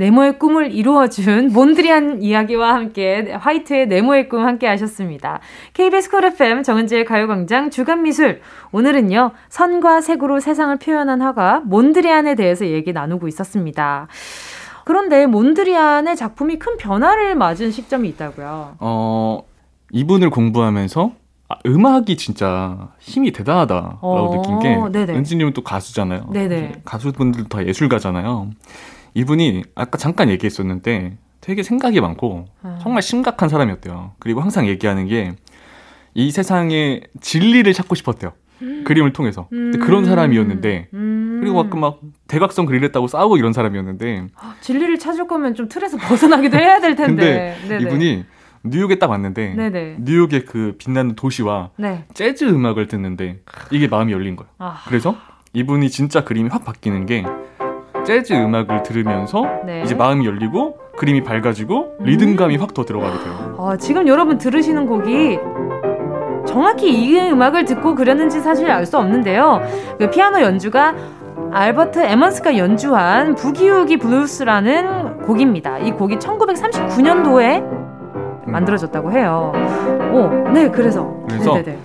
네모의 0.00 0.38
꿈을 0.38 0.72
이루어준 0.72 1.52
몬드리안 1.52 2.22
이야기와 2.22 2.72
함께 2.72 3.32
화이트의 3.38 3.86
네모의 3.88 4.30
꿈 4.30 4.46
함께 4.46 4.66
하셨습니다. 4.66 5.40
KBS 5.74 6.10
쿨 6.10 6.24
FM 6.24 6.62
정은지의 6.62 7.04
가요광장 7.04 7.68
주간미술. 7.68 8.40
오늘은요, 8.72 9.32
선과 9.50 10.00
색으로 10.00 10.40
세상을 10.40 10.74
표현한 10.78 11.20
화가 11.20 11.64
몬드리안에 11.66 12.34
대해서 12.34 12.66
얘기 12.66 12.94
나누고 12.94 13.28
있었습니다. 13.28 14.08
그런데 14.86 15.26
몬드리안의 15.26 16.16
작품이 16.16 16.58
큰 16.58 16.78
변화를 16.78 17.34
맞은 17.34 17.70
시점이 17.70 18.08
있다고요. 18.08 18.76
어, 18.80 19.42
이분을 19.92 20.30
공부하면서 20.30 21.12
아, 21.50 21.56
음악이 21.66 22.16
진짜 22.16 22.88
힘이 23.00 23.32
대단하다라고 23.32 23.98
어, 24.00 24.36
느낀 24.36 24.58
게 24.60 24.98
네네. 24.98 25.18
은지님은 25.18 25.52
또 25.52 25.62
가수잖아요. 25.62 26.30
네네. 26.32 26.82
가수분들 26.86 27.48
다 27.48 27.66
예술가잖아요. 27.66 28.50
이분이 29.14 29.64
아까 29.74 29.98
잠깐 29.98 30.28
얘기했었는데 30.30 31.18
되게 31.40 31.62
생각이 31.62 32.00
많고 32.00 32.46
아. 32.62 32.78
정말 32.82 33.02
심각한 33.02 33.48
사람이었대요. 33.48 34.12
그리고 34.18 34.40
항상 34.40 34.66
얘기하는 34.66 35.06
게 35.06 35.34
이 36.14 36.30
세상의 36.30 37.02
진리를 37.20 37.72
찾고 37.72 37.94
싶었대요. 37.94 38.32
그림을 38.84 39.12
통해서. 39.14 39.46
근데 39.48 39.78
그런 39.78 40.04
사람이었는데 40.04 40.88
음. 40.92 41.38
그리고 41.40 41.60
아까 41.60 41.78
막 41.78 42.00
대각선 42.28 42.66
그리겠다고 42.66 43.06
싸우고 43.06 43.38
이런 43.38 43.54
사람이었는데 43.54 44.26
진리를 44.60 44.98
찾을 44.98 45.26
거면 45.26 45.54
좀 45.54 45.68
틀에서 45.68 45.96
벗어나기도 45.96 46.58
해야 46.58 46.80
될 46.80 46.94
텐데. 46.94 47.56
근데. 47.62 47.82
이분이 47.82 48.24
뉴욕에 48.64 48.98
딱 48.98 49.08
왔는데 49.08 49.54
네네. 49.54 49.96
뉴욕의 50.00 50.44
그 50.44 50.76
빛나는 50.78 51.14
도시와 51.14 51.70
네. 51.76 52.04
재즈 52.12 52.44
음악을 52.44 52.88
듣는데 52.88 53.40
이게 53.70 53.88
마음이 53.88 54.12
열린 54.12 54.36
거예요. 54.36 54.50
아, 54.58 54.82
그래서 54.86 55.16
이분이 55.54 55.88
진짜 55.88 56.24
그림이 56.24 56.50
확 56.50 56.66
바뀌는 56.66 57.06
게 57.06 57.24
재즈 58.04 58.32
음악을 58.32 58.82
들으면서 58.82 59.44
네. 59.64 59.82
이제 59.82 59.94
마음이 59.94 60.26
열리고 60.26 60.78
그림이 60.96 61.22
밝아지고 61.22 61.96
리듬감이 62.00 62.56
확더 62.56 62.84
들어가게 62.84 63.12
돼요. 63.24 63.56
아, 63.58 63.76
지금 63.76 64.06
여러분 64.08 64.38
들으시는 64.38 64.86
곡이 64.86 65.38
정확히 66.46 66.90
이 66.92 67.18
음악을 67.18 67.64
듣고 67.64 67.94
그렸는지 67.94 68.40
사실 68.40 68.70
알 68.70 68.86
수 68.86 68.98
없는데요. 68.98 69.60
그 69.98 70.10
피아노 70.10 70.40
연주가 70.40 70.94
알버트 71.52 72.00
에먼스가 72.00 72.56
연주한 72.56 73.34
부기우기 73.34 73.98
블루스라는 73.98 75.22
곡입니다. 75.22 75.78
이 75.78 75.90
곡이 75.92 76.16
1939년도에 76.16 77.62
만들어졌다고 78.46 79.12
해요. 79.12 79.52
오, 80.12 80.28
네, 80.50 80.68
그래서. 80.70 81.12
그래서 81.28 81.54
네네네. 81.54 81.78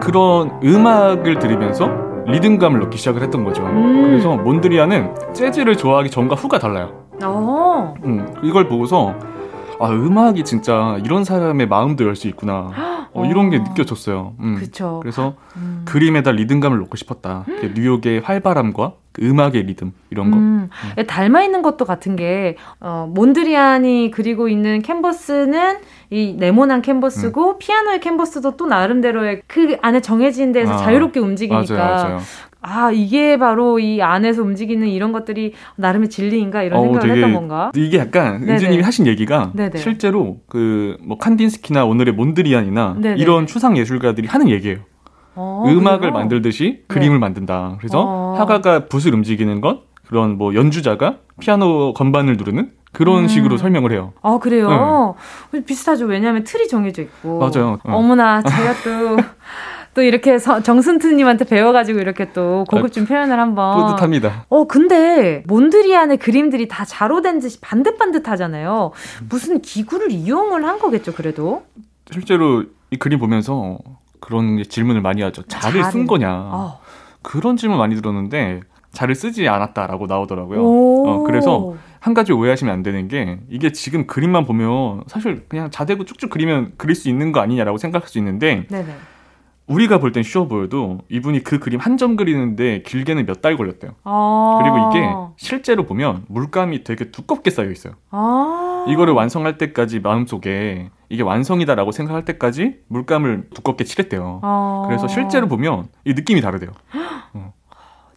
그런 0.00 0.50
음악을 0.62 1.38
들으면서 1.38 2.05
리듬감을 2.26 2.80
넣기 2.80 2.98
시작을 2.98 3.22
했던 3.22 3.44
거죠. 3.44 3.64
음. 3.64 4.02
그래서 4.10 4.36
몬드리안은 4.36 5.14
재즈를 5.34 5.76
좋아하기 5.76 6.10
전과 6.10 6.34
후가 6.34 6.58
달라요. 6.58 7.04
어, 7.24 7.94
음, 8.04 8.26
이걸 8.42 8.68
보고서 8.68 9.14
아 9.80 9.88
음악이 9.90 10.44
진짜 10.44 10.98
이런 11.04 11.24
사람의 11.24 11.68
마음도 11.68 12.04
열 12.04 12.16
수 12.16 12.28
있구나. 12.28 12.70
어, 13.12 13.24
이런 13.24 13.48
게 13.50 13.56
어. 13.58 13.60
느껴졌어요. 13.60 14.34
음. 14.40 14.56
그래서 15.00 15.34
음. 15.56 15.82
그림에다 15.86 16.32
리듬감을 16.32 16.78
넣고 16.80 16.96
싶었다. 16.96 17.44
그 17.46 17.72
뉴욕의 17.74 18.20
활발함과 18.20 18.92
그 19.16 19.26
음악의 19.26 19.62
리듬 19.62 19.92
이런 20.10 20.30
거. 20.30 20.36
음, 20.36 20.68
닮아 21.06 21.42
있는 21.42 21.62
것도 21.62 21.86
같은 21.86 22.16
게 22.16 22.56
어, 22.80 23.10
몬드리안이 23.14 24.10
그리고 24.12 24.48
있는 24.48 24.82
캔버스는 24.82 25.78
이 26.10 26.34
네모난 26.38 26.82
캔버스고 26.82 27.56
피아노의 27.58 28.00
캔버스도 28.00 28.56
또 28.58 28.66
나름대로의 28.66 29.40
그 29.46 29.76
안에 29.80 30.00
정해진 30.00 30.52
데서 30.52 30.74
아, 30.74 30.76
자유롭게 30.76 31.18
움직이니까 31.18 31.74
맞아요, 31.74 31.94
맞아요. 32.04 32.18
아 32.60 32.90
이게 32.92 33.38
바로 33.38 33.78
이 33.78 34.02
안에서 34.02 34.42
움직이는 34.42 34.88
이런 34.88 35.12
것들이 35.12 35.54
나름의 35.76 36.10
진리인가 36.10 36.62
이런 36.62 36.78
어우, 36.80 36.84
생각을 36.86 37.08
되게 37.08 37.14
했던 37.22 37.32
건가? 37.34 37.72
이게 37.74 37.98
약간. 37.98 38.42
은지님이 38.48 38.82
하신 38.82 39.06
얘기가 39.06 39.52
네네. 39.54 39.78
실제로 39.78 40.40
그 40.48 40.96
뭐 41.00 41.16
칸딘스키나 41.18 41.84
오늘의 41.84 42.14
몬드리안이나 42.14 42.96
네네. 43.00 43.20
이런 43.20 43.46
추상 43.46 43.76
예술가들이 43.78 44.26
하는 44.28 44.48
얘기예요. 44.50 44.78
어, 45.36 45.64
음악을 45.66 45.98
그래요? 46.00 46.12
만들듯이 46.12 46.82
그림을 46.88 47.18
만든다. 47.18 47.76
그래서 47.78 48.02
어. 48.04 48.34
화가가 48.38 48.86
붓을 48.86 49.14
움직이는 49.14 49.60
것, 49.60 49.82
그런 50.08 50.36
뭐 50.38 50.54
연주자가 50.54 51.18
피아노 51.40 51.92
건반을 51.94 52.36
누르는 52.36 52.72
그런 52.92 53.24
음. 53.24 53.28
식으로 53.28 53.58
설명을 53.58 53.92
해요. 53.92 54.12
아 54.22 54.38
그래요? 54.40 55.14
비슷하죠. 55.66 56.06
왜냐하면 56.06 56.44
틀이 56.44 56.66
정해져 56.68 57.02
있고. 57.02 57.38
네. 57.38 57.60
맞아요. 57.60 57.78
어. 57.84 57.92
어머나 57.96 58.42
제가 58.42 58.72
또. 58.84 59.16
또 59.94 60.02
이렇게 60.02 60.38
서- 60.38 60.62
정순트님한테 60.62 61.46
배워가지고 61.46 62.00
이렇게 62.00 62.30
또 62.34 62.64
고급진 62.68 63.06
표현을 63.06 63.40
한번 63.40 63.80
뿌듯합니다. 63.86 64.44
어, 64.50 64.64
근데 64.66 65.42
몬드리안의 65.46 66.18
그림들이 66.18 66.68
다 66.68 66.84
자로 66.84 67.22
된 67.22 67.38
듯이 67.38 67.58
반듯반듯하잖아요. 67.62 68.92
무슨 69.30 69.62
기구를 69.62 70.10
이용을 70.10 70.66
한 70.66 70.78
거겠죠, 70.80 71.14
그래도? 71.14 71.62
실제로 72.12 72.64
이 72.90 72.96
그림 72.98 73.18
보면서 73.18 73.78
그런 74.20 74.62
질문을 74.62 75.00
많이 75.00 75.22
하죠. 75.22 75.42
자를 75.42 75.80
자를. 75.80 75.92
쓴 75.92 76.06
거냐. 76.06 76.30
어. 76.30 76.80
그런 77.22 77.56
질문 77.56 77.78
많이 77.78 77.94
들었는데 77.96 78.60
자를 78.92 79.14
쓰지 79.14 79.48
않았다라고 79.48 80.06
나오더라고요. 80.06 80.60
오. 80.62 81.08
어, 81.08 81.22
그래서 81.24 81.74
한 82.00 82.14
가지 82.14 82.32
오해하시면 82.32 82.72
안 82.72 82.82
되는 82.82 83.08
게 83.08 83.40
이게 83.50 83.72
지금 83.72 84.06
그림만 84.06 84.46
보면 84.46 85.02
사실 85.06 85.44
그냥 85.48 85.70
자대고 85.70 86.04
쭉쭉 86.04 86.30
그리면 86.30 86.72
그릴 86.76 86.94
수 86.94 87.08
있는 87.08 87.32
거 87.32 87.40
아니냐라고 87.40 87.78
생각할 87.78 88.08
수 88.08 88.18
있는데 88.18 88.66
네네. 88.70 88.86
우리가 89.66 89.98
볼 89.98 90.12
땐 90.12 90.22
쉬워 90.22 90.46
보여도 90.46 90.98
이분이 91.08 91.42
그 91.42 91.58
그림 91.58 91.80
한 91.80 91.96
점 91.96 92.16
그리는데 92.16 92.82
길게는 92.82 93.26
몇 93.26 93.40
달 93.40 93.56
걸렸대요. 93.56 93.92
아. 94.04 94.58
그리고 94.62 94.90
이게 94.90 95.08
실제로 95.36 95.84
보면 95.84 96.24
물감이 96.28 96.84
되게 96.84 97.10
두껍게 97.10 97.50
쌓여 97.50 97.70
있어요. 97.70 97.94
아. 98.10 98.84
이거를 98.88 99.14
완성할 99.14 99.58
때까지 99.58 100.00
마음속에 100.00 100.90
이게 101.08 101.22
완성이다라고 101.22 101.90
생각할 101.92 102.24
때까지 102.24 102.76
물감을 102.88 103.48
두껍게 103.54 103.84
칠했대요. 103.84 104.40
아. 104.42 104.84
그래서 104.86 105.08
실제로 105.08 105.48
보면 105.48 105.88
이 106.04 106.12
느낌이 106.14 106.40
다르대요. 106.40 106.70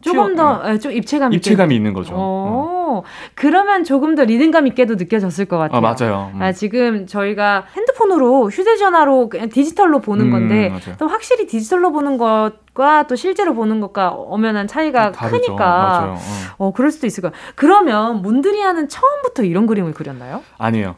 조금 0.01 0.35
튀어- 0.35 0.35
더, 0.35 0.71
예, 0.73 0.79
좀 0.79 0.91
입체감. 0.91 1.33
입체감이 1.33 1.75
있는 1.75 1.93
거죠. 1.93 2.13
어. 2.15 2.99
오, 3.01 3.03
그러면 3.35 3.83
조금 3.83 4.15
더 4.15 4.23
리듬감 4.23 4.65
있게도 4.67 4.95
느껴졌을 4.95 5.45
것 5.45 5.57
같아요. 5.57 5.77
아 5.77 5.81
맞아요. 5.81 6.31
음. 6.33 6.41
아, 6.41 6.51
지금 6.51 7.05
저희가 7.05 7.65
핸드폰으로 7.75 8.49
휴대전화로 8.49 9.29
그냥 9.29 9.49
디지털로 9.49 9.99
보는 9.99 10.25
음, 10.27 10.31
건데 10.31 10.69
맞아요. 10.69 10.95
또 10.97 11.07
확실히 11.07 11.45
디지털로 11.47 11.91
보는 11.91 12.17
것과 12.17 13.07
또 13.07 13.15
실제로 13.15 13.53
보는 13.53 13.79
것과 13.81 14.09
엄연한 14.09 14.67
차이가 14.67 15.11
다르죠. 15.11 15.41
크니까 15.41 15.65
맞아요. 15.65 16.11
어. 16.57 16.67
어 16.67 16.73
그럴 16.73 16.91
수도 16.91 17.05
있을 17.05 17.21
거예요. 17.21 17.33
그러면 17.55 18.21
몬드리안은 18.21 18.87
처음부터 18.89 19.43
이런 19.43 19.67
그림을 19.67 19.93
그렸나요? 19.93 20.41
아니에요. 20.57 20.95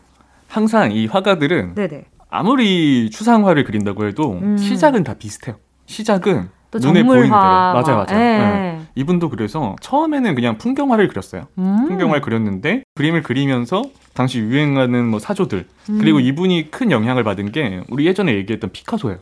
항상 0.47 0.91
이 0.91 1.07
화가들은 1.07 1.75
네네. 1.75 2.05
아무리 2.29 3.09
추상화를 3.09 3.63
그린다고 3.65 4.05
해도 4.05 4.33
음. 4.41 4.57
시작은 4.57 5.03
다 5.03 5.15
비슷해요. 5.15 5.57
시작은 5.87 6.49
또 6.71 6.79
눈에 6.79 7.03
보이는 7.03 7.23
대로. 7.25 7.31
맞아요, 7.31 7.73
막, 7.73 8.07
맞아요. 8.07 8.07
예. 8.11 8.15
네. 8.15 8.81
이분도 8.95 9.29
그래서 9.29 9.75
처음에는 9.81 10.35
그냥 10.35 10.57
풍경화를 10.57 11.09
그렸어요. 11.09 11.43
음. 11.57 11.87
풍경화를 11.87 12.21
그렸는데 12.21 12.83
그림을 12.95 13.23
그리면서 13.23 13.83
당시 14.13 14.39
유행하는 14.39 15.05
뭐 15.05 15.19
사조들 15.19 15.65
음. 15.89 15.97
그리고 15.99 16.19
이분이 16.19 16.71
큰 16.71 16.91
영향을 16.91 17.23
받은 17.23 17.51
게 17.51 17.81
우리 17.89 18.05
예전에 18.05 18.33
얘기했던 18.35 18.71
피카소예요. 18.71 19.19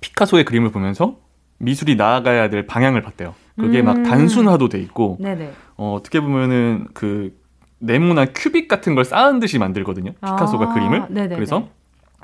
피카소의 0.00 0.44
그림을 0.44 0.70
보면서 0.70 1.16
미술이 1.58 1.96
나아가야 1.96 2.50
될 2.50 2.66
방향을 2.66 3.02
봤대요. 3.02 3.34
그게 3.58 3.80
음. 3.80 3.86
막 3.86 4.02
단순화도 4.02 4.68
돼 4.68 4.78
있고 4.80 5.16
네네. 5.20 5.52
어, 5.76 5.94
어떻게 5.98 6.20
보면은 6.20 6.86
그 6.94 7.32
네모난 7.78 8.28
큐빅 8.34 8.68
같은 8.68 8.94
걸 8.94 9.04
쌓은 9.04 9.40
듯이 9.40 9.58
만들거든요. 9.58 10.12
피카소가 10.12 10.70
아, 10.70 10.74
그림을. 10.74 11.06
네네네. 11.08 11.34
그래서 11.34 11.68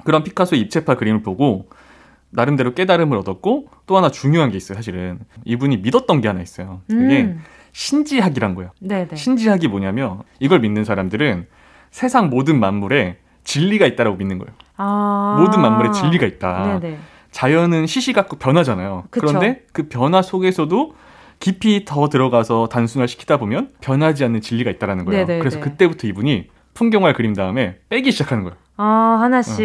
그런 0.05 0.23
피카소의 0.25 0.61
입체파 0.63 0.95
그림을 0.97 1.23
보고 1.23 1.69
나름대로 2.31 2.75
깨달음을 2.75 3.17
얻었고 3.19 3.69
또 3.87 3.97
하나 3.97 4.11
중요한 4.11 4.51
게 4.51 4.57
있어요. 4.57 4.77
사실은 4.77 5.19
이분이 5.45 5.79
믿었던 5.79 6.21
게 6.21 6.29
하나 6.29 6.41
있어요. 6.41 6.83
그게 6.89 7.23
음. 7.23 7.43
신지학이란 7.73 8.55
거예요. 8.55 8.71
네네. 8.81 9.15
신지학이 9.15 9.69
뭐냐면 9.69 10.23
이걸 10.41 10.61
믿는 10.61 10.85
사람들은 10.85 11.47
세상 11.91 12.29
모든 12.29 12.61
만물에 12.61 13.19
진리가 13.45 13.87
있다라고 13.87 14.17
믿는 14.17 14.39
거예요. 14.39 14.53
아. 14.77 15.37
모든 15.39 15.63
만물에 15.63 15.93
진리가 15.93 16.27
있다. 16.27 16.81
네네. 16.81 16.99
자연은 17.31 17.87
시시각각 17.87 18.39
변하잖아요. 18.39 19.05
그쵸. 19.11 19.27
그런데 19.27 19.63
그 19.73 19.89
변화 19.89 20.23
속에서도 20.23 20.95
깊이 21.41 21.85
더 21.85 22.09
들어가서 22.09 22.69
단순화 22.69 23.07
시키다 23.07 23.37
보면 23.37 23.71
변하지 23.81 24.25
않는 24.25 24.41
진리가 24.41 24.71
있다라는 24.73 25.05
거예요. 25.05 25.21
네네네. 25.21 25.39
그래서 25.39 25.61
그때부터 25.61 26.09
이분이 26.09 26.49
풍경화를 26.75 27.15
그린 27.15 27.33
다음에 27.33 27.79
빼기 27.89 28.13
시작하는 28.13 28.45
거예요. 28.45 28.57
아 28.77 29.19
하나씩. 29.21 29.61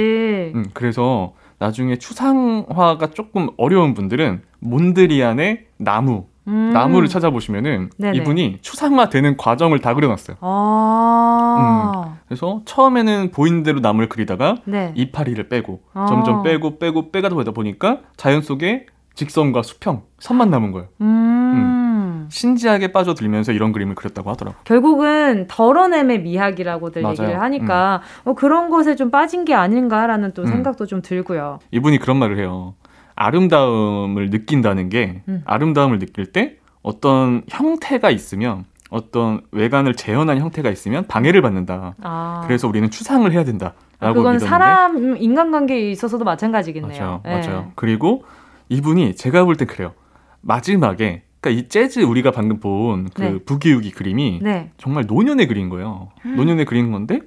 음, 0.56 0.65
그래서 0.73 1.34
나중에 1.63 1.95
추상화가 1.95 3.12
조금 3.12 3.47
어려운 3.56 3.93
분들은 3.93 4.41
몬드리안의 4.60 5.67
나무, 5.78 6.26
음. 6.45 6.71
나무를 6.73 7.08
찾아보시면은 7.08 7.89
네네. 7.97 8.17
이분이 8.17 8.58
추상화 8.62 9.08
되는 9.08 9.38
과정을 9.38 9.80
다 9.80 9.93
그려놨어요. 9.93 10.36
아. 10.41 12.17
그래서 12.28 12.62
처음에는 12.65 13.32
보이는 13.32 13.63
대로 13.63 13.80
나무를 13.80 14.10
그리다가 14.10 14.58
네. 14.65 14.91
이파리를 14.95 15.47
빼고 15.47 15.80
아. 15.93 16.06
점점 16.06 16.43
빼고 16.43 16.80
빼고 16.80 17.12
빼가다 17.12 17.34
보다 17.34 17.52
보니까 17.52 18.02
자연 18.17 18.41
속에 18.41 18.88
직선과 19.15 19.63
수평, 19.63 20.04
선만 20.19 20.49
남은 20.49 20.73
거예요. 20.73 20.89
음. 20.99 21.92
신지하게 22.29 22.91
빠져들면서 22.91 23.51
이런 23.51 23.71
그림을 23.71 23.95
그렸다고 23.95 24.29
하더라고. 24.31 24.57
결국은 24.63 25.45
덜어냄의 25.47 26.21
미학이라고들 26.21 27.01
맞아요. 27.01 27.15
음. 27.19 27.23
얘기를 27.23 27.41
하니까 27.41 28.01
뭐 28.23 28.33
그런 28.36 28.69
것에 28.69 28.95
좀 28.95 29.12
빠진 29.12 29.45
게 29.45 29.53
아닌가라는 29.53 30.33
또 30.33 30.43
음. 30.43 30.47
생각도 30.47 30.86
좀 30.86 31.01
들고요. 31.01 31.59
이분이 31.71 31.99
그런 31.99 32.17
말을 32.17 32.38
해요. 32.39 32.75
아름다움을 33.15 34.29
느낀다는 34.29 34.89
게 34.89 35.21
음. 35.27 35.41
아름다움을 35.45 35.99
느낄 35.99 36.25
때 36.31 36.57
어떤 36.81 37.43
형태가 37.49 38.09
있으면 38.09 38.65
어떤 38.89 39.41
외관을 39.51 39.95
재현한 39.95 40.39
형태가 40.39 40.69
있으면 40.69 41.07
방해를 41.07 41.41
받는다. 41.41 41.95
아. 42.01 42.43
그래서 42.45 42.67
우리는 42.67 42.89
추상을 42.91 43.31
해야 43.31 43.43
된다 43.43 43.73
라고 43.99 44.15
그건 44.15 44.33
믿었는데 44.33 44.45
사람 44.49 45.17
인간관계에 45.17 45.91
있어서도 45.91 46.23
마찬가지겠네요. 46.25 47.01
맞아요, 47.01 47.21
네. 47.23 47.47
맞아요. 47.47 47.71
그리고 47.75 48.23
이분이 48.69 49.15
제가 49.15 49.45
볼 49.45 49.55
땐 49.55 49.67
그래요. 49.67 49.93
마지막에 50.41 51.23
그러니까 51.43 51.49
이 51.49 51.67
재즈 51.67 51.99
우리가 51.99 52.32
방금 52.32 52.60
본그 52.62 53.21
네. 53.21 53.38
부기우기 53.45 53.91
그림이 53.91 54.39
네. 54.41 54.71
정말 54.77 55.03
노년에 55.06 55.45
그린 55.45 55.67
거예요. 55.67 56.10
음. 56.25 56.38
노년에 56.38 56.63
그린 56.63 56.91
건데 56.91 57.19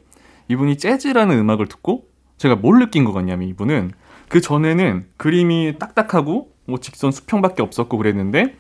이분이 0.48 0.78
재즈라는 0.78 1.38
음악을 1.38 1.66
듣고 1.66 2.06
제가 2.38 2.56
뭘 2.56 2.78
느낀 2.78 3.04
것 3.04 3.12
같냐면 3.12 3.46
이분은 3.48 3.92
그 4.28 4.40
전에는 4.40 5.04
그림이 5.18 5.74
딱딱하고 5.78 6.50
뭐 6.64 6.78
직선 6.80 7.12
수평밖에 7.12 7.62
없었고 7.62 7.98
그랬는데 7.98 8.56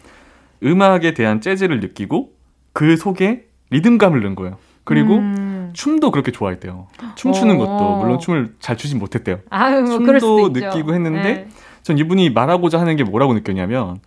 음악에 0.62 1.14
대한 1.14 1.40
재즈를 1.40 1.80
느끼고 1.80 2.32
그 2.74 2.98
속에 2.98 3.46
리듬감을 3.70 4.20
넣은 4.22 4.34
거예요. 4.34 4.58
그리고 4.84 5.16
음. 5.16 5.70
춤도 5.72 6.10
그렇게 6.10 6.32
좋아했대요. 6.32 6.86
춤추는 7.16 7.56
어. 7.56 7.58
것도 7.58 7.96
물론 7.96 8.18
춤을 8.20 8.54
잘 8.60 8.76
추진 8.76 8.98
못했대요. 8.98 9.40
아유, 9.48 9.82
뭐 9.82 9.98
춤도 9.98 10.48
있죠. 10.48 10.48
느끼고 10.48 10.94
했는데 10.94 11.22
네. 11.22 11.48
전 11.82 11.96
이분이 11.98 12.30
말하고자 12.30 12.78
하는 12.78 12.96
게 12.96 13.04
뭐라고 13.04 13.32
느꼈냐면 13.32 13.98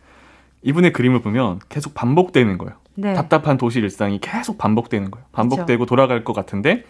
이분의 0.62 0.94
그림을 0.94 1.22
보면 1.22 1.60
계속 1.70 1.94
반복되는 1.94 2.58
거예요. 2.58 2.76
네. 2.96 3.14
답답한 3.14 3.58
도시 3.58 3.80
일상이 3.80 4.20
계속 4.20 4.58
반복되는 4.58 5.10
거예요. 5.12 5.26
반복되고 5.32 5.86
돌아갈 5.86 6.24
것 6.24 6.34
같은데 6.34 6.84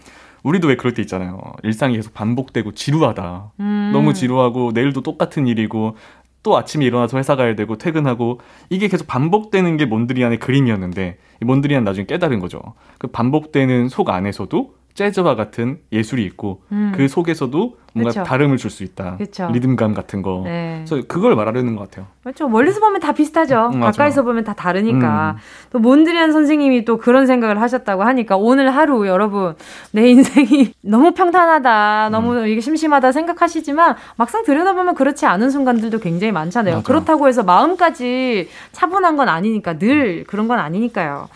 우리도 0.44 0.68
왜 0.70 0.76
그럴 0.76 0.94
때 0.94 1.02
있잖아요. 1.02 1.40
일상이 1.64 1.96
계속 1.96 2.14
반복되고 2.14 2.72
지루하다. 2.74 3.52
음. 3.60 3.90
너무 3.94 4.14
지루하고 4.14 4.72
내일도 4.74 5.02
똑같은 5.02 5.48
일이고 5.48 5.96
또 6.42 6.58
아침에 6.58 6.86
일어나서 6.86 7.18
회사 7.18 7.36
가야 7.36 7.56
되고 7.56 7.78
퇴근하고 7.78 8.40
이게 8.70 8.88
계속 8.88 9.08
반복되는 9.08 9.78
게 9.78 9.86
몬드리안의 9.86 10.40
그림이었는데 10.40 11.18
이 11.42 11.46
몬드리안 11.46 11.84
나중에 11.84 12.06
깨달은 12.06 12.40
거죠. 12.40 12.62
그 12.98 13.08
반복되는 13.08 13.90
속 13.90 14.10
안에서도 14.10 14.74
재즈와 15.00 15.36
같은 15.36 15.80
예술이 15.94 16.26
있고 16.26 16.62
음. 16.74 16.92
그 16.94 17.08
속에서도 17.08 17.78
뭔가 17.94 18.10
그쵸. 18.12 18.24
다름을 18.24 18.58
줄 18.58 18.70
수 18.70 18.84
있다. 18.84 19.16
그쵸. 19.18 19.50
리듬감 19.52 19.94
같은 19.94 20.22
거. 20.22 20.42
네. 20.44 20.84
그래서 20.86 21.08
그걸 21.08 21.36
말하려는 21.36 21.76
것 21.78 21.90
같아요. 21.90 22.06
그렇죠. 22.22 22.48
멀리서 22.50 22.82
보면 22.82 23.00
다 23.00 23.14
비슷하죠. 23.14 23.72
음. 23.74 23.80
가까이서 23.80 24.24
보면 24.24 24.44
다 24.44 24.54
다르니까. 24.54 25.36
음. 25.38 25.42
또 25.72 25.80
몬드리안 25.80 26.34
선생님이 26.34 26.84
또 26.84 26.98
그런 26.98 27.26
생각을 27.28 27.62
하셨다고 27.62 28.04
하니까 28.04 28.36
오늘 28.36 28.76
하루 28.76 29.08
여러분 29.08 29.56
내 29.92 30.10
인생이 30.10 30.74
너무 30.84 31.14
평탄하다, 31.14 32.10
너무 32.12 32.34
음. 32.34 32.48
이게 32.48 32.60
심심하다 32.60 33.12
생각하시지만 33.14 33.96
막상 34.18 34.44
들여다보면 34.44 34.96
그렇지 34.96 35.26
않은 35.26 35.50
순간들도 35.50 36.00
굉장히 36.00 36.34
많잖아요. 36.34 36.76
맞아. 36.76 36.86
그렇다고 36.86 37.28
해서 37.30 37.42
마음까지 37.44 38.50
차분한 38.74 39.16
건 39.16 39.30
아니니까 39.30 39.80
늘 39.80 40.26
그런 40.26 40.48
건 40.50 40.60
아니니까요. 40.60 41.30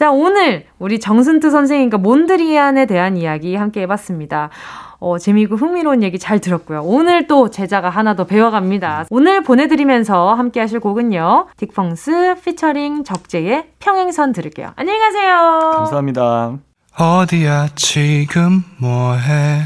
자, 0.00 0.10
오늘 0.10 0.64
우리 0.78 0.98
정순트 0.98 1.50
선생님과 1.50 1.98
몬드리안에 1.98 2.86
대한 2.86 3.18
이야기 3.18 3.54
함께 3.54 3.82
해봤습니다. 3.82 4.48
어, 4.98 5.18
재미있고 5.18 5.56
흥미로운 5.56 6.02
얘기 6.02 6.18
잘 6.18 6.38
들었고요. 6.38 6.80
오늘 6.84 7.26
또 7.26 7.50
제자가 7.50 7.90
하나 7.90 8.16
더 8.16 8.24
배워갑니다. 8.24 9.04
오늘 9.10 9.42
보내드리면서 9.42 10.32
함께 10.32 10.58
하실 10.58 10.80
곡은요. 10.80 11.48
딕펑스 11.54 12.42
피처링 12.42 13.04
적재의 13.04 13.66
평행선 13.78 14.32
들을게요. 14.32 14.72
안녕히 14.76 14.98
가세요. 15.00 15.74
감사합니다. 15.74 16.54
어디야 16.98 17.68
지금 17.74 18.64
뭐해 18.78 19.64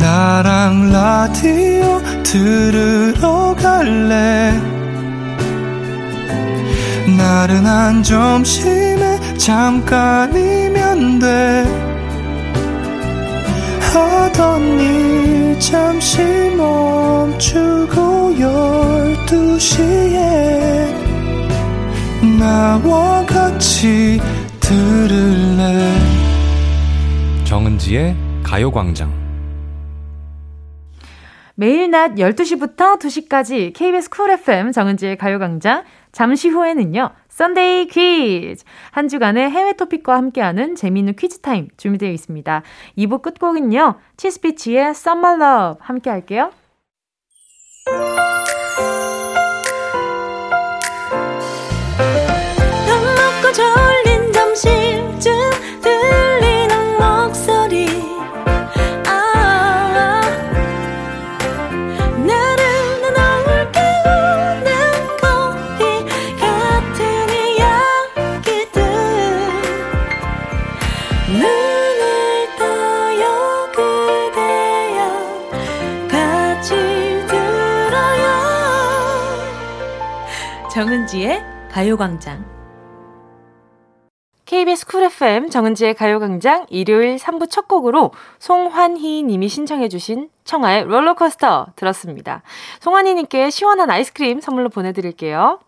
나랑 0.00 0.90
라디오 0.90 2.00
들으러 2.24 3.54
갈래 3.54 4.77
나른한 7.18 8.02
점심에 8.04 9.18
잠깐이면 9.36 11.18
돼. 11.18 11.64
하던 13.92 14.62
일 14.62 15.58
잠시 15.58 16.22
멈추고 16.56 18.38
열두 18.38 19.58
시에 19.58 20.94
나와 22.38 23.26
같이 23.26 24.20
들을래? 24.60 25.92
정은지의 27.44 28.16
가요광장. 28.44 29.12
매일 31.56 31.90
낮 31.90 32.14
12시부터 32.14 33.00
2시까지 33.00 33.74
KBS 33.74 34.10
쿨 34.10 34.30
FM 34.30 34.70
정은지의 34.70 35.16
가요광장. 35.18 35.82
잠시 36.12 36.48
후에는요, 36.48 37.10
Sunday 37.28 37.86
퀴즈. 37.86 38.64
한 38.90 39.08
주간의 39.08 39.50
해외 39.50 39.72
토픽과 39.72 40.14
함께하는 40.16 40.74
재미있는 40.74 41.14
퀴즈 41.14 41.40
타임 41.40 41.68
준비되어 41.76 42.10
있습니다. 42.10 42.62
2부 42.96 43.22
끝곡은요, 43.22 43.94
치스피치의 44.16 44.90
Summer 44.90 45.42
Love 45.42 45.78
함께 45.80 46.10
할게요. 46.10 46.50
정은지의 80.78 81.42
가요광장. 81.72 82.44
KBS 84.44 84.86
Cool 84.86 85.02
FM 85.02 85.50
정은지의 85.50 85.94
가요광장 85.94 86.66
일요일 86.68 87.16
3부 87.16 87.50
첫 87.50 87.66
곡으로 87.66 88.12
송환희 88.38 89.24
님이 89.24 89.48
신청해 89.48 89.88
주신 89.88 90.30
청하의 90.44 90.84
롤러코스터 90.84 91.72
들었습니다. 91.74 92.42
송환희 92.78 93.14
님께 93.14 93.50
시원한 93.50 93.90
아이스크림 93.90 94.40
선물로 94.40 94.68
보내드릴게요. 94.68 95.58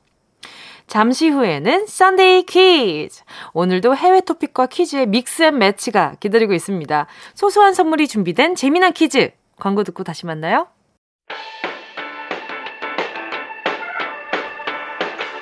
잠시 0.86 1.28
후에는 1.28 1.86
Sunday 1.88 2.44
퀴즈. 2.44 3.24
오늘도 3.52 3.96
해외 3.96 4.20
토픽과 4.20 4.66
퀴즈의 4.66 5.06
mix 5.06 5.42
and 5.42 5.58
match가 5.58 6.14
기다리고 6.20 6.52
있습니다. 6.52 7.08
소소한 7.34 7.74
선물이 7.74 8.06
준비된 8.06 8.54
재미난 8.54 8.92
퀴즈. 8.92 9.32
광고 9.58 9.82
듣고 9.82 10.04
다시 10.04 10.24
만나요. 10.26 10.68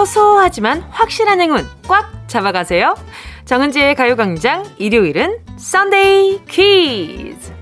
소소하지만 0.00 0.80
확실한 0.90 1.40
행운 1.40 1.66
꽉 1.86 2.10
잡아가세요. 2.26 2.94
정은지의 3.44 3.94
가요광장 3.96 4.64
일요일은 4.78 5.40
썬데이 5.58 6.40
퀴즈. 6.46 7.52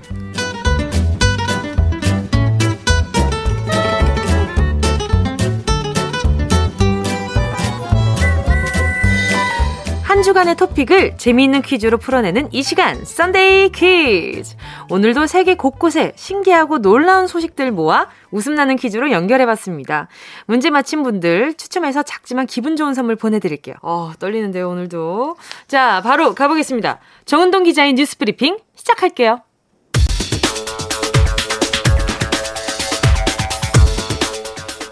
한 10.09 10.23
주간의 10.23 10.55
토픽을 10.55 11.17
재미있는 11.19 11.61
퀴즈로 11.61 11.99
풀어내는 11.99 12.49
이 12.51 12.63
시간 12.63 13.05
Sunday 13.05 13.69
퀴즈. 13.69 14.55
오늘도 14.89 15.27
세계 15.27 15.53
곳곳에 15.53 16.13
신기하고 16.15 16.79
놀라운 16.79 17.27
소식들 17.27 17.71
모아 17.71 18.07
웃음나는 18.31 18.77
퀴즈로 18.77 19.11
연결해봤습니다. 19.11 20.07
문제 20.47 20.71
맞힌 20.71 21.03
분들 21.03 21.53
추첨해서 21.53 22.01
작지만 22.01 22.47
기분 22.47 22.75
좋은 22.75 22.95
선물 22.95 23.17
보내드릴게요. 23.17 23.75
어 23.83 24.11
떨리는데요 24.17 24.67
오늘도. 24.67 25.35
자 25.67 26.01
바로 26.01 26.33
가보겠습니다. 26.33 26.97
정은동 27.25 27.61
기자의 27.61 27.93
뉴스 27.93 28.17
브리핑 28.17 28.57
시작할게요. 28.73 29.43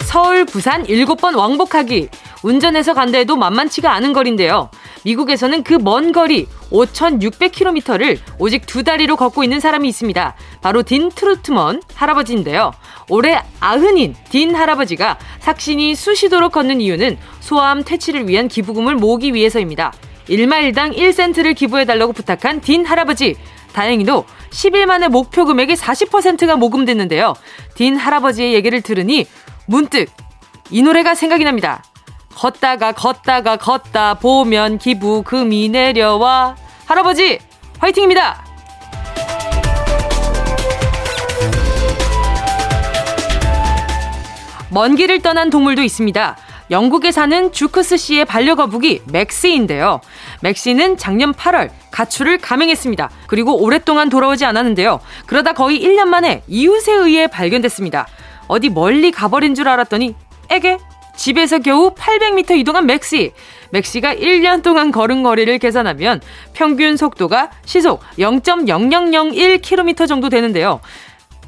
서울, 0.05 0.45
부산 0.45 0.83
7번 0.83 1.35
왕복하기. 1.35 2.09
운전해서 2.43 2.93
간다 2.93 3.17
해도 3.17 3.35
만만치가 3.35 3.91
않은 3.93 4.13
거리인데요. 4.13 4.69
미국에서는 5.03 5.63
그 5.63 5.75
먼 5.75 6.11
거리 6.11 6.47
5,600km를 6.71 8.17
오직 8.39 8.65
두 8.65 8.83
다리로 8.83 9.15
걷고 9.15 9.43
있는 9.43 9.59
사람이 9.59 9.87
있습니다. 9.87 10.35
바로 10.61 10.83
딘 10.83 11.09
트루트먼 11.09 11.81
할아버지인데요. 11.93 12.71
올해 13.09 13.41
아흔인 13.59 14.15
딘 14.29 14.55
할아버지가 14.55 15.17
삭신이 15.39 15.95
수시도록 15.95 16.51
걷는 16.51 16.81
이유는 16.81 17.17
소아암 17.39 17.83
퇴치를 17.83 18.27
위한 18.27 18.47
기부금을 18.47 18.95
모으기 18.95 19.33
위해서입니다. 19.33 19.93
1마일당 20.27 20.97
1센트를 20.97 21.55
기부해달라고 21.55 22.11
부탁한 22.11 22.59
딘 22.59 22.85
할아버지. 22.85 23.35
다행히도 23.71 24.25
10일 24.49 24.85
만에 24.87 25.07
목표 25.07 25.45
금액의 25.45 25.77
40%가 25.77 26.55
모금됐는데요. 26.57 27.33
딘 27.75 27.95
할아버지의 27.95 28.53
얘기를 28.53 28.81
들으니 28.81 29.25
문득 29.67 30.09
이 30.69 30.81
노래가 30.81 31.15
생각이 31.15 31.45
납니다. 31.45 31.83
걷다가 32.37 32.91
걷다가 32.91 33.57
걷다 33.57 34.13
보면 34.13 34.77
기부금이 34.77 35.69
내려와. 35.69 36.55
할아버지, 36.85 37.39
화이팅입니다! 37.79 38.45
먼 44.69 44.95
길을 44.95 45.21
떠난 45.23 45.49
동물도 45.49 45.81
있습니다. 45.81 46.37
영국에 46.69 47.11
사는 47.11 47.51
주크스 47.51 47.97
씨의 47.97 48.25
반려거북이 48.25 49.01
맥시인데요. 49.11 50.01
맥시는 50.41 50.97
작년 50.97 51.33
8월 51.33 51.71
가출을 51.89 52.37
감행했습니다. 52.37 53.09
그리고 53.25 53.57
오랫동안 53.57 54.09
돌아오지 54.09 54.45
않았는데요. 54.45 54.99
그러다 55.25 55.53
거의 55.53 55.81
1년 55.81 56.05
만에 56.05 56.43
이웃에 56.47 56.93
의해 56.93 57.25
발견됐습니다. 57.25 58.05
어디 58.47 58.69
멀리 58.69 59.09
가버린 59.09 59.55
줄 59.55 59.67
알았더니 59.67 60.13
에게 60.49 60.77
집에서 61.17 61.59
겨우 61.59 61.93
800m 61.93 62.57
이동한 62.57 62.85
맥시. 62.85 63.33
맥시가 63.71 64.15
1년 64.15 64.63
동안 64.63 64.91
걸은 64.91 65.23
거리를 65.23 65.57
계산하면 65.59 66.21
평균 66.53 66.95
속도가 66.95 67.51
시속 67.65 68.01
0.0001km 68.17 70.07
정도 70.07 70.29
되는데요. 70.29 70.79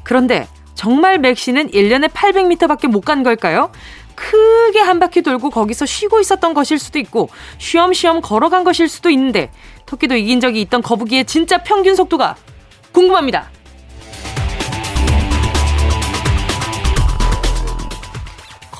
그런데 0.02 0.46
정말 0.74 1.18
맥시는 1.18 1.70
1년에 1.70 2.10
800m밖에 2.10 2.88
못 2.88 3.00
간 3.04 3.22
걸까요? 3.22 3.72
크게 4.14 4.80
한 4.80 4.98
바퀴 4.98 5.22
돌고 5.22 5.48
거기서 5.48 5.86
쉬고 5.86 6.20
있었던 6.20 6.52
것일 6.52 6.78
수도 6.78 6.98
있고 6.98 7.30
쉬엄쉬엄 7.56 8.20
걸어간 8.20 8.64
것일 8.64 8.86
수도 8.88 9.08
있는데 9.08 9.50
토끼도 9.86 10.14
이긴 10.16 10.40
적이 10.40 10.60
있던 10.62 10.82
거북이의 10.82 11.24
진짜 11.24 11.58
평균 11.58 11.94
속도가 11.96 12.36
궁금합니다. 12.92 13.48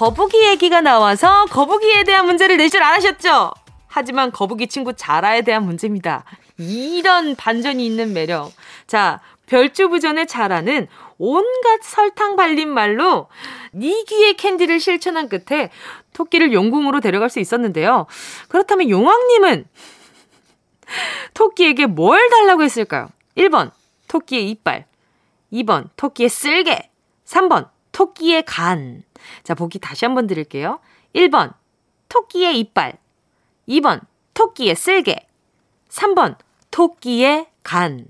거북이 0.00 0.46
얘기가 0.46 0.80
나와서 0.80 1.44
거북이에 1.50 2.04
대한 2.04 2.24
문제를 2.24 2.56
낼 2.56 2.70
줄 2.70 2.82
알으셨죠? 2.82 3.52
하지만 3.86 4.32
거북이 4.32 4.68
친구 4.68 4.94
자라에 4.94 5.42
대한 5.42 5.66
문제입니다. 5.66 6.24
이런 6.56 7.36
반전이 7.36 7.84
있는 7.84 8.14
매력. 8.14 8.50
자, 8.86 9.20
별주부전의 9.44 10.26
자라는 10.26 10.88
온갖 11.18 11.82
설탕 11.82 12.34
발린 12.36 12.70
말로 12.70 13.28
니 13.74 14.06
귀의 14.06 14.38
캔디를 14.38 14.80
실천한 14.80 15.28
끝에 15.28 15.68
토끼를 16.14 16.54
용궁으로 16.54 17.00
데려갈 17.00 17.28
수 17.28 17.38
있었는데요. 17.38 18.06
그렇다면 18.48 18.88
용왕님은 18.88 19.66
토끼에게 21.34 21.84
뭘 21.84 22.26
달라고 22.30 22.62
했을까요? 22.62 23.10
1번, 23.36 23.70
토끼의 24.08 24.48
이빨. 24.48 24.86
2번, 25.52 25.90
토끼의 25.96 26.30
쓸개. 26.30 26.88
3번, 27.26 27.68
토끼의 27.92 28.44
간. 28.46 29.02
자, 29.50 29.54
보기 29.56 29.80
다시 29.80 30.04
한번 30.04 30.28
드릴게요. 30.28 30.78
1번, 31.12 31.52
토끼의 32.08 32.60
이빨. 32.60 32.98
2번, 33.68 34.00
토끼의 34.32 34.76
쓸개. 34.76 35.26
3번, 35.88 36.36
토끼의 36.70 37.48
간. 37.64 38.06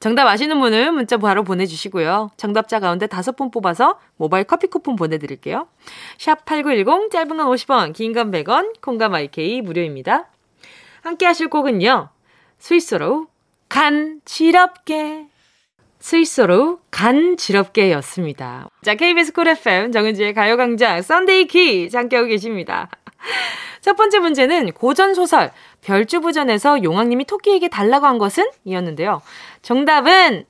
정답 0.00 0.26
아시는 0.26 0.58
분은 0.58 0.92
문자 0.94 1.16
바로 1.16 1.44
보내주시고요. 1.44 2.32
정답자 2.36 2.80
가운데 2.80 3.06
다섯 3.06 3.36
분 3.36 3.52
뽑아서 3.52 4.00
모바일 4.16 4.42
커피 4.42 4.66
쿠폰 4.66 4.96
보내드릴게요. 4.96 5.68
샵 6.18 6.44
8910, 6.44 7.12
짧은 7.12 7.36
건 7.36 7.46
50원, 7.46 7.92
긴 7.94 8.12
건 8.12 8.32
100원, 8.32 8.80
콩과 8.80 9.06
my 9.06 9.14
K 9.14 9.62
무료입니다. 9.62 10.28
함께 11.02 11.24
하실 11.24 11.46
곡은요. 11.50 12.08
스윗소로우 12.58 13.28
간지럽게 13.68 15.28
스윗소로우 16.00 16.80
간지럽게 16.90 17.92
였습니다. 17.92 18.68
자, 18.82 18.94
KBS 18.94 19.32
Cool 19.32 19.48
FM 19.48 19.92
정은지의 19.92 20.34
가요광장 20.34 21.02
Sunday 21.02 21.46
퀴즈 21.46 21.96
함께하고 21.96 22.28
계십니다. 22.28 22.88
첫 23.80 23.96
번째 23.96 24.18
문제는 24.18 24.72
고전소설 24.72 25.52
별주부전에서 25.82 26.82
용왕님이 26.82 27.26
토끼에게 27.26 27.68
달라고 27.68 28.06
한 28.06 28.18
것은? 28.18 28.44
이었는데요. 28.64 29.22
정답은 29.62 30.44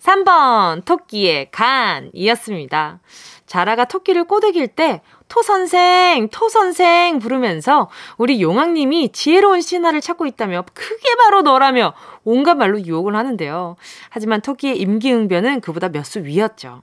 3번 0.00 0.84
토끼의 0.84 1.50
간이었습니다. 1.50 3.00
자라가 3.46 3.84
토끼를 3.84 4.24
꼬드길 4.24 4.68
때 4.68 5.02
토선생, 5.30 6.28
토선생 6.28 7.20
부르면서 7.20 7.88
우리 8.18 8.42
용왕님이 8.42 9.12
지혜로운 9.12 9.60
신하를 9.62 10.00
찾고 10.00 10.26
있다며 10.26 10.64
크게 10.74 11.14
바로 11.16 11.42
너라며 11.42 11.94
온갖 12.24 12.56
말로 12.56 12.80
유혹을 12.80 13.14
하는데요. 13.16 13.76
하지만 14.10 14.40
토끼의 14.42 14.78
임기응변은 14.78 15.60
그보다 15.62 15.88
몇 15.88 16.04
수 16.10 16.18
위였죠. 16.24 16.82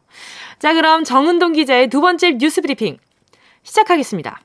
자, 0.60 0.74
그럼 0.74 1.04
정은동 1.04 1.52
기자의 1.54 1.89
두 1.89 2.00
번째 2.00 2.38
뉴스 2.38 2.62
브리핑 2.62 2.98
시작하겠습니다. 3.64 4.39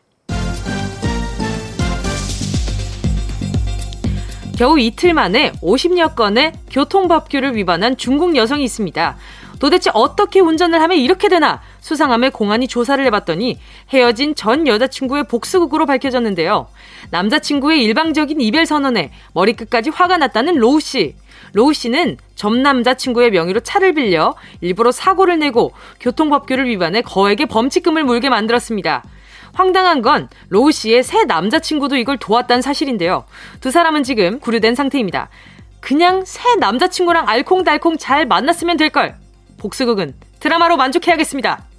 겨우 4.58 4.78
이틀 4.80 5.14
만에 5.14 5.52
50여 5.62 6.16
건의 6.16 6.52
교통법규를 6.70 7.54
위반한 7.54 7.96
중국 7.96 8.34
여성이 8.34 8.64
있습니다. 8.64 9.16
도대체 9.60 9.90
어떻게 9.94 10.40
운전을 10.40 10.80
하면 10.82 10.98
이렇게 10.98 11.28
되나 11.28 11.62
수상함에 11.82 12.30
공안이 12.30 12.68
조사를 12.68 13.04
해봤더니 13.06 13.58
헤어진 13.90 14.34
전 14.34 14.66
여자친구의 14.66 15.24
복수극으로 15.24 15.84
밝혀졌는데요. 15.84 16.68
남자친구의 17.10 17.82
일방적인 17.82 18.40
이별 18.40 18.64
선언에 18.64 19.10
머리끝까지 19.34 19.90
화가 19.90 20.16
났다는 20.16 20.54
로우 20.54 20.80
씨. 20.80 21.16
로우 21.54 21.74
씨는 21.74 22.16
전 22.36 22.62
남자친구의 22.62 23.32
명의로 23.32 23.60
차를 23.60 23.94
빌려 23.94 24.34
일부러 24.60 24.92
사고를 24.92 25.40
내고 25.40 25.72
교통법규를 26.00 26.68
위반해 26.68 27.02
거액의 27.02 27.46
범칙금을 27.46 28.04
물게 28.04 28.30
만들었습니다. 28.30 29.02
황당한 29.52 30.00
건 30.02 30.28
로우 30.48 30.70
씨의 30.70 31.02
새 31.02 31.24
남자친구도 31.24 31.96
이걸 31.96 32.16
도왔다는 32.16 32.62
사실인데요. 32.62 33.24
두 33.60 33.72
사람은 33.72 34.04
지금 34.04 34.38
구류된 34.38 34.76
상태입니다. 34.76 35.28
그냥 35.80 36.22
새 36.24 36.54
남자친구랑 36.60 37.28
알콩달콩 37.28 37.98
잘 37.98 38.24
만났으면 38.24 38.76
될걸. 38.76 39.16
복수극은 39.58 40.14
드라마로 40.38 40.76
만족해야겠습니다. 40.76 41.71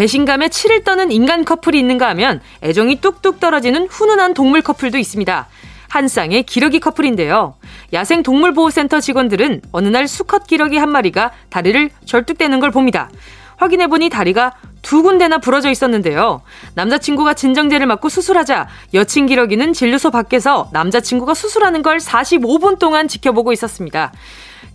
배신감에 0.00 0.48
치를 0.48 0.82
떠는 0.82 1.12
인간 1.12 1.44
커플이 1.44 1.78
있는가 1.78 2.08
하면 2.08 2.40
애정이 2.62 3.02
뚝뚝 3.02 3.38
떨어지는 3.38 3.86
훈훈한 3.88 4.32
동물 4.32 4.62
커플도 4.62 4.96
있습니다. 4.96 5.46
한 5.90 6.08
쌍의 6.08 6.44
기러기 6.44 6.80
커플인데요. 6.80 7.54
야생 7.92 8.22
동물보호센터 8.22 9.00
직원들은 9.00 9.60
어느 9.72 9.88
날 9.88 10.08
수컷 10.08 10.46
기러기 10.46 10.78
한 10.78 10.88
마리가 10.88 11.32
다리를 11.50 11.90
절뚝대는 12.06 12.60
걸 12.60 12.70
봅니다. 12.70 13.10
확인해보니 13.56 14.08
다리가 14.08 14.54
두 14.80 15.02
군데나 15.02 15.36
부러져 15.36 15.70
있었는데요. 15.70 16.40
남자친구가 16.74 17.34
진정제를 17.34 17.86
맞고 17.86 18.08
수술하자 18.08 18.68
여친 18.94 19.26
기러기는 19.26 19.74
진료소 19.74 20.10
밖에서 20.10 20.70
남자친구가 20.72 21.34
수술하는 21.34 21.82
걸 21.82 21.98
45분 21.98 22.78
동안 22.78 23.06
지켜보고 23.06 23.52
있었습니다. 23.52 24.12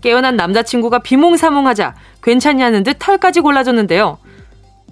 깨어난 0.05 0.35
남자친구가 0.35 0.99
비몽사몽하자 0.99 1.95
괜찮냐는 2.21 2.83
듯 2.83 2.97
털까지 2.99 3.41
골라줬는데요. 3.41 4.19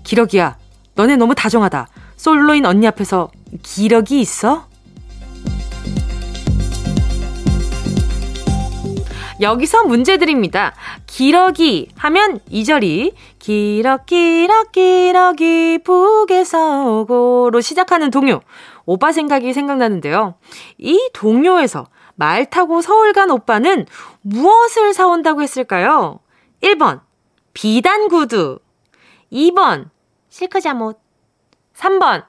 기러기야, 0.03 0.57
너네 0.95 1.17
너무 1.17 1.35
다정하다. 1.35 1.87
솔로인 2.15 2.65
언니 2.65 2.87
앞에서 2.87 3.29
기러기 3.61 4.19
있어? 4.19 4.65
여기서 9.39 9.83
문제 9.83 10.17
드립니다. 10.17 10.73
기러기 11.05 11.89
하면 11.95 12.39
이절이 12.49 13.13
기러기러기러기 13.37 13.91
북에서 15.83 17.01
오고로 17.01 17.61
시작하는 17.61 18.09
동요. 18.09 18.41
오빠 18.87 19.11
생각이 19.11 19.53
생각나는데요. 19.53 20.33
이 20.79 21.07
동요에서 21.13 21.85
말 22.15 22.49
타고 22.49 22.81
서울 22.81 23.13
간 23.13 23.29
오빠는 23.31 23.85
무엇을 24.23 24.93
사온다고 24.93 25.41
했을까요? 25.41 26.19
1번 26.61 27.01
비단 27.53 28.07
구두 28.07 28.59
2번 29.31 29.89
실크 30.29 30.59
잠옷 30.61 30.99
3번 31.75 32.25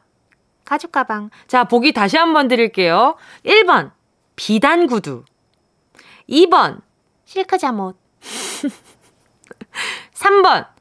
가죽 0.64 0.92
가방 0.92 1.30
자 1.46 1.64
보기 1.64 1.92
다시 1.92 2.16
한번 2.16 2.48
드릴게요. 2.48 3.16
1번 3.44 3.92
비단 4.36 4.86
구두 4.86 5.24
2번 6.28 6.80
실크 7.24 7.58
잠옷. 7.58 7.96
3번. 10.14 10.73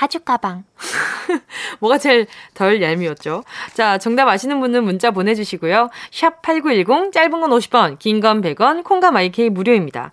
가죽 0.00 0.24
가방. 0.24 0.64
뭐가 1.80 1.98
제일 1.98 2.26
덜 2.54 2.80
얄미웠죠? 2.80 3.44
자, 3.74 3.98
정답 3.98 4.28
아시는 4.28 4.58
분은 4.58 4.82
문자 4.82 5.10
보내주시고요. 5.10 5.90
샵 6.10 6.40
8910, 6.40 7.12
짧은 7.12 7.30
건 7.38 7.50
50원, 7.50 7.98
긴 7.98 8.22
건 8.22 8.40
100원, 8.40 8.82
콩과 8.82 9.10
마이케이 9.10 9.50
무료입니다. 9.50 10.10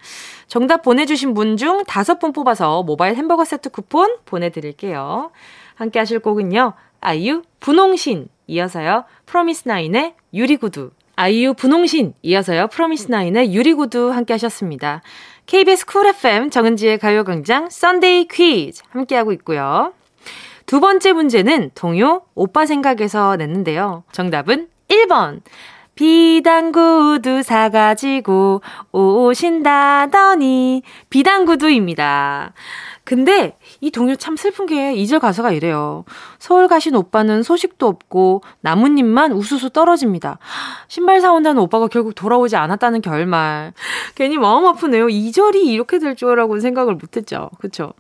정답 0.48 0.82
보내주신 0.82 1.34
분 1.34 1.56
중 1.56 1.86
다섯 1.86 2.20
분 2.20 2.34
뽑아서 2.34 2.84
모바일 2.84 3.16
햄버거 3.16 3.46
세트 3.46 3.70
쿠폰 3.70 4.18
보내드릴게요. 4.26 5.32
함께 5.76 6.00
하실 6.00 6.20
곡은요. 6.20 6.74
아이유, 7.00 7.44
분홍신, 7.62 8.28
이어서요. 8.48 9.06
프로미스나인의 9.26 10.16
유리구두. 10.34 10.92
아이유, 11.16 11.54
분홍신, 11.54 12.14
이어서요. 12.24 12.68
프로미스나인의 12.68 13.54
유리구두 13.54 14.12
함께 14.12 14.34
하셨습니다. 14.34 15.02
KBS 15.48 15.86
Cool 15.86 16.08
FM 16.08 16.50
정은지의 16.50 16.98
가요광장 16.98 17.70
Sunday 17.70 18.28
퀴즈 18.28 18.84
함께하고 18.90 19.32
있고요. 19.32 19.94
두 20.66 20.82
번째 20.82 21.14
문제는 21.14 21.72
동요 21.74 22.24
오빠 22.36 22.66
생각에서 22.66 23.38
냈는데요. 23.38 24.04
정답은 24.12 24.68
1번. 24.90 25.40
비단구두 25.98 27.42
사가지고 27.44 28.62
오신다더니 28.92 30.84
비단구두입니다. 31.10 32.54
근데 33.04 33.58
이 33.82 33.90
동요 33.90 34.16
참 34.16 34.36
슬픈 34.36 34.66
게 34.66 34.94
2절 34.94 35.20
가사가 35.20 35.52
이래요. 35.52 36.04
서울 36.40 36.68
가신 36.68 36.94
오빠는 36.96 37.42
소식도 37.42 37.88
없고 37.88 38.44
나뭇잎만 38.62 39.32
우수수 39.32 39.72
떨어집니다. 39.72 40.40
신발 40.88 41.20
사온다는 41.20 41.62
오빠가 41.62 41.88
결국 41.88 42.14
돌아오지 42.16 42.58
않았다는 42.58 43.02
결말. 43.02 43.74
괜히 44.16 44.38
마음 44.38 44.66
아프네요. 44.66 45.08
2절이 45.08 45.66
이렇게 45.66 46.00
될 46.00 46.16
줄이라고는 46.16 46.62
생각을 46.62 46.96
못했죠. 46.96 47.50
그쵸? 47.60 47.94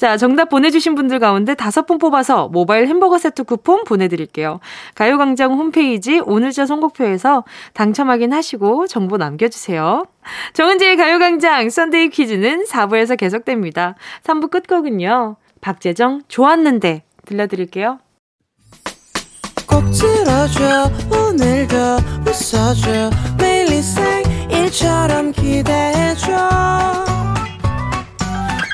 자, 0.00 0.16
정답 0.16 0.48
보내주신 0.48 0.94
분들 0.94 1.18
가운데 1.18 1.54
다섯 1.54 1.84
분 1.84 1.98
뽑아서 1.98 2.48
모바일 2.48 2.86
햄버거 2.86 3.18
세트 3.18 3.44
쿠폰 3.44 3.84
보내드릴게요. 3.84 4.58
가요광장 4.94 5.52
홈페이지 5.52 6.18
오늘자 6.20 6.64
선곡표에서 6.64 7.44
당첨 7.74 8.08
확인하시고 8.08 8.86
정보 8.86 9.18
남겨주세요. 9.18 10.06
정은지의 10.54 10.96
가요광장 10.96 11.68
썬데이 11.68 12.08
퀴즈는 12.08 12.64
4부에서 12.64 13.18
계속됩니다. 13.18 13.94
3부 14.22 14.48
끝곡은요. 14.48 15.36
박재정 15.60 16.22
좋았는데 16.28 17.02
들려드릴게요. 17.26 17.98
꼭 19.68 19.82
들어줘 19.90 20.90
오늘도 21.14 21.76
웃어줘 22.26 23.10
매일 23.38 23.68
일처럼 24.50 25.32
기대해줘 25.32 26.70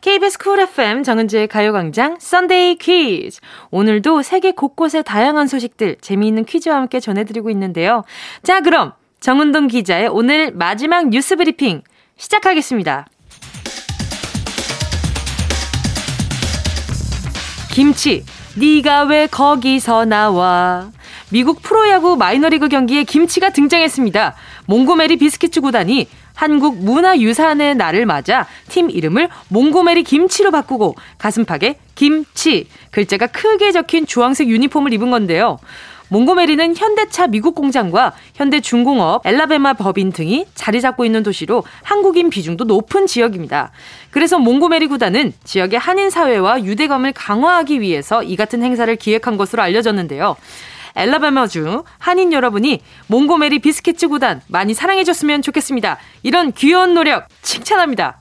KBS 0.00 0.38
Cool 0.38 0.60
FM 0.60 1.02
정은지의 1.02 1.46
가요광장 1.48 2.16
Sunday 2.18 2.76
퀴즈. 2.76 3.40
오늘도 3.70 4.22
세계 4.22 4.50
곳곳의 4.52 5.04
다양한 5.04 5.46
소식들 5.46 5.96
재미있는 6.00 6.46
퀴즈와 6.46 6.76
함께 6.76 7.00
전해드리고 7.00 7.50
있는데요. 7.50 8.04
자, 8.42 8.60
그럼 8.60 8.92
정은동 9.20 9.66
기자의 9.66 10.08
오늘 10.08 10.52
마지막 10.52 11.08
뉴스 11.08 11.36
브리핑 11.36 11.82
시작하겠습니다. 12.16 13.08
김치, 17.70 18.24
네가 18.56 19.04
왜 19.04 19.26
거기서 19.26 20.06
나와? 20.06 20.90
미국 21.30 21.62
프로야구 21.62 22.16
마이너리그 22.16 22.68
경기에 22.68 23.04
김치가 23.04 23.50
등장했습니다. 23.50 24.34
몽고메리 24.66 25.16
비스키츠 25.16 25.60
구단이 25.60 26.08
한국 26.34 26.76
문화유산의 26.78 27.74
날을 27.76 28.06
맞아 28.06 28.46
팀 28.68 28.90
이름을 28.90 29.28
몽고메리 29.48 30.04
김치로 30.04 30.50
바꾸고 30.50 30.94
가슴팍에 31.18 31.76
김치 31.94 32.66
글자가 32.90 33.26
크게 33.26 33.72
적힌 33.72 34.06
주황색 34.06 34.48
유니폼을 34.48 34.92
입은 34.92 35.10
건데요. 35.10 35.58
몽고메리는 36.10 36.76
현대차 36.76 37.28
미국 37.28 37.54
공장과 37.54 38.14
현대중공업, 38.34 39.24
엘라베마 39.24 39.74
법인 39.74 40.10
등이 40.10 40.46
자리 40.56 40.80
잡고 40.80 41.04
있는 41.04 41.22
도시로 41.22 41.62
한국인 41.84 42.30
비중도 42.30 42.64
높은 42.64 43.06
지역입니다. 43.06 43.70
그래서 44.10 44.38
몽고메리 44.38 44.88
구단은 44.88 45.32
지역의 45.44 45.78
한인 45.78 46.10
사회와 46.10 46.64
유대감을 46.64 47.12
강화하기 47.12 47.80
위해서 47.80 48.24
이 48.24 48.34
같은 48.34 48.62
행사를 48.62 48.94
기획한 48.96 49.36
것으로 49.36 49.62
알려졌는데요. 49.62 50.34
엘라베마주 51.00 51.84
한인 51.98 52.32
여러분이 52.32 52.82
몽고메리 53.06 53.60
비스케츠 53.60 54.08
구단 54.08 54.42
많이 54.48 54.74
사랑해줬으면 54.74 55.40
좋겠습니다. 55.40 55.96
이런 56.22 56.52
귀여운 56.52 56.92
노력 56.92 57.26
칭찬합니다. 57.40 58.20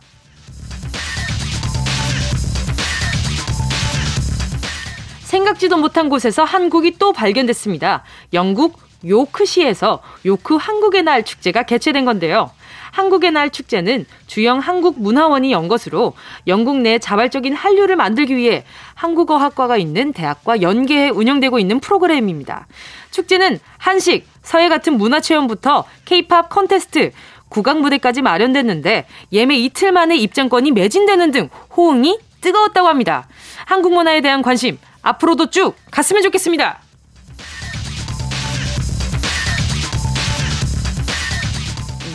생각지도 5.23 5.77
못한 5.77 6.07
곳에서 6.07 6.45
한국이 6.45 6.97
또 6.97 7.11
발견됐습니다. 7.11 8.03
영국 8.34 8.80
요크시에서 9.05 10.01
요크 10.25 10.55
한국의 10.55 11.03
날 11.03 11.23
축제가 11.23 11.63
개최된 11.63 12.05
건데요. 12.05 12.51
한국의 12.91 13.31
날 13.31 13.49
축제는 13.49 14.05
주영 14.27 14.59
한국문화원이 14.59 15.51
연 15.51 15.67
것으로 15.67 16.13
영국 16.47 16.77
내 16.77 16.99
자발적인 16.99 17.53
한류를 17.53 17.95
만들기 17.95 18.35
위해 18.35 18.63
한국어학과가 18.95 19.77
있는 19.77 20.13
대학과 20.13 20.61
연계해 20.61 21.09
운영되고 21.09 21.59
있는 21.59 21.79
프로그램입니다. 21.79 22.67
축제는 23.11 23.59
한식, 23.77 24.27
서예 24.41 24.69
같은 24.69 24.97
문화체험부터 24.97 25.85
케이팝 26.05 26.49
컨테스트, 26.49 27.11
국악 27.49 27.79
무대까지 27.79 28.21
마련됐는데 28.21 29.07
예매 29.31 29.57
이틀 29.57 29.91
만에 29.91 30.15
입장권이 30.17 30.71
매진되는 30.71 31.31
등 31.31 31.49
호응이 31.75 32.19
뜨거웠다고 32.41 32.87
합니다. 32.87 33.27
한국 33.65 33.93
문화에 33.93 34.21
대한 34.21 34.41
관심 34.41 34.77
앞으로도 35.01 35.49
쭉 35.49 35.75
갔으면 35.91 36.21
좋겠습니다. 36.23 36.88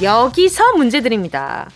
여기서 0.03 0.75
문제 0.77 1.01
드립니다. 1.01 1.69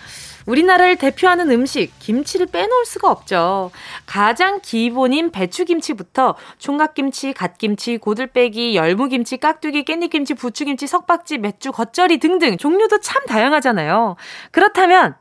우리나라를 0.47 0.97
대표하는 0.97 1.51
음식, 1.51 1.93
김치를 1.99 2.47
빼놓을 2.47 2.87
수가 2.87 3.11
없죠. 3.11 3.71
가장 4.07 4.61
기본인 4.62 5.31
배추김치부터 5.31 6.37
총각김치, 6.59 7.35
갓김치, 7.35 7.99
고들빼기, 7.99 8.75
열무김치, 8.75 9.37
깍두기, 9.37 9.85
깻잎김치, 9.85 10.39
부추김치, 10.39 10.87
석박지, 10.87 11.39
맥주, 11.39 11.71
겉절이 11.71 12.19
등등 12.19 12.57
종류도 12.57 13.01
참 13.01 13.27
다양하잖아요. 13.27 14.16
그렇다면 14.51 15.16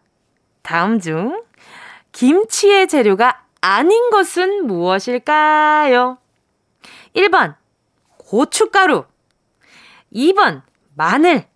다음 0.62 1.00
중 1.00 1.43
김치의 2.14 2.88
재료가 2.88 3.43
아닌 3.60 4.10
것은 4.10 4.66
무엇일까요? 4.66 6.18
1번 7.16 7.56
고춧가루 8.18 9.06
2번 10.14 10.62
마늘 10.95 11.48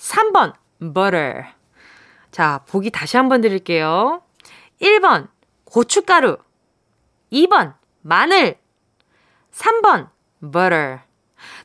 3번 0.00 0.54
버터 0.80 1.44
자, 2.30 2.64
보기 2.68 2.90
다시 2.90 3.16
한번 3.16 3.40
드릴게요. 3.40 4.22
1번 4.80 5.28
고춧가루 5.64 6.38
2번 7.32 7.74
마늘 8.00 8.56
3번 9.52 10.08
버터 10.40 11.00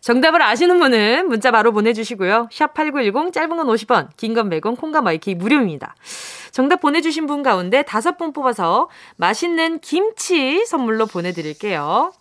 정답을 0.02 0.42
아시는 0.42 0.80
분은 0.80 1.28
문자 1.28 1.52
바로 1.52 1.72
보내주시고요. 1.72 2.50
샵8910 2.52 3.34
짧은 3.34 3.58
건 3.58 3.68
50원, 3.68 4.10
긴 4.16 4.34
건 4.34 4.50
100원, 4.50 4.78
콩과 4.78 5.02
my 5.02 5.25
K 5.25 5.36
무료입니다. 5.36 5.96
정답 6.52 6.80
보내주신 6.80 7.26
분 7.26 7.44
가운데 7.44 7.82
다섯 7.84 8.18
분 8.18 8.32
뽑아서 8.32 8.90
맛있는 9.18 9.80
김치 9.80 10.66
선물로 10.66 11.08
보내드릴게요. 11.08 12.14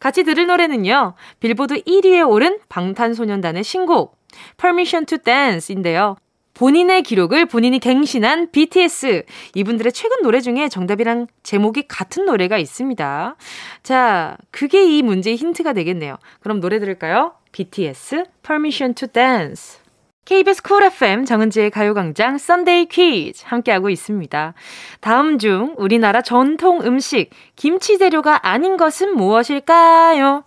같이 0.00 0.24
들을 0.24 0.46
노래는요. 0.46 1.14
빌보드 1.40 1.82
1위에 1.82 2.26
오른 2.28 2.58
방탄소년단의 2.68 3.64
신곡 3.64 4.16
Permission 4.56 5.06
to 5.06 5.18
Dance인데요. 5.18 6.16
본인의 6.54 7.02
기록을 7.02 7.46
본인이 7.46 7.80
갱신한 7.80 8.52
BTS. 8.52 9.24
이분들의 9.54 9.92
최근 9.92 10.22
노래 10.22 10.40
중에 10.40 10.68
정답이랑 10.68 11.26
제목이 11.42 11.88
같은 11.88 12.24
노래가 12.26 12.58
있습니다. 12.58 13.36
자, 13.82 14.36
그게 14.52 14.84
이 14.84 15.02
문제의 15.02 15.36
힌트가 15.36 15.72
되겠네요. 15.72 16.16
그럼 16.40 16.60
노래 16.60 16.78
들을까요? 16.78 17.34
BTS 17.50 18.24
Permission 18.42 18.94
to 18.94 19.08
Dance. 19.08 19.80
KBS 20.24 20.62
Cool 20.62 20.82
FM 20.84 21.26
정은지의 21.26 21.70
가요광장 21.70 22.38
Sunday 22.38 22.86
퀴즈 22.86 23.44
함께하고 23.46 23.90
있습니다. 23.90 24.54
다음 25.00 25.38
중 25.38 25.74
우리나라 25.76 26.22
전통 26.22 26.80
음식 26.82 27.28
김치 27.56 27.98
재료가 27.98 28.46
아닌 28.48 28.78
것은 28.78 29.14
무엇일까요? 29.16 30.44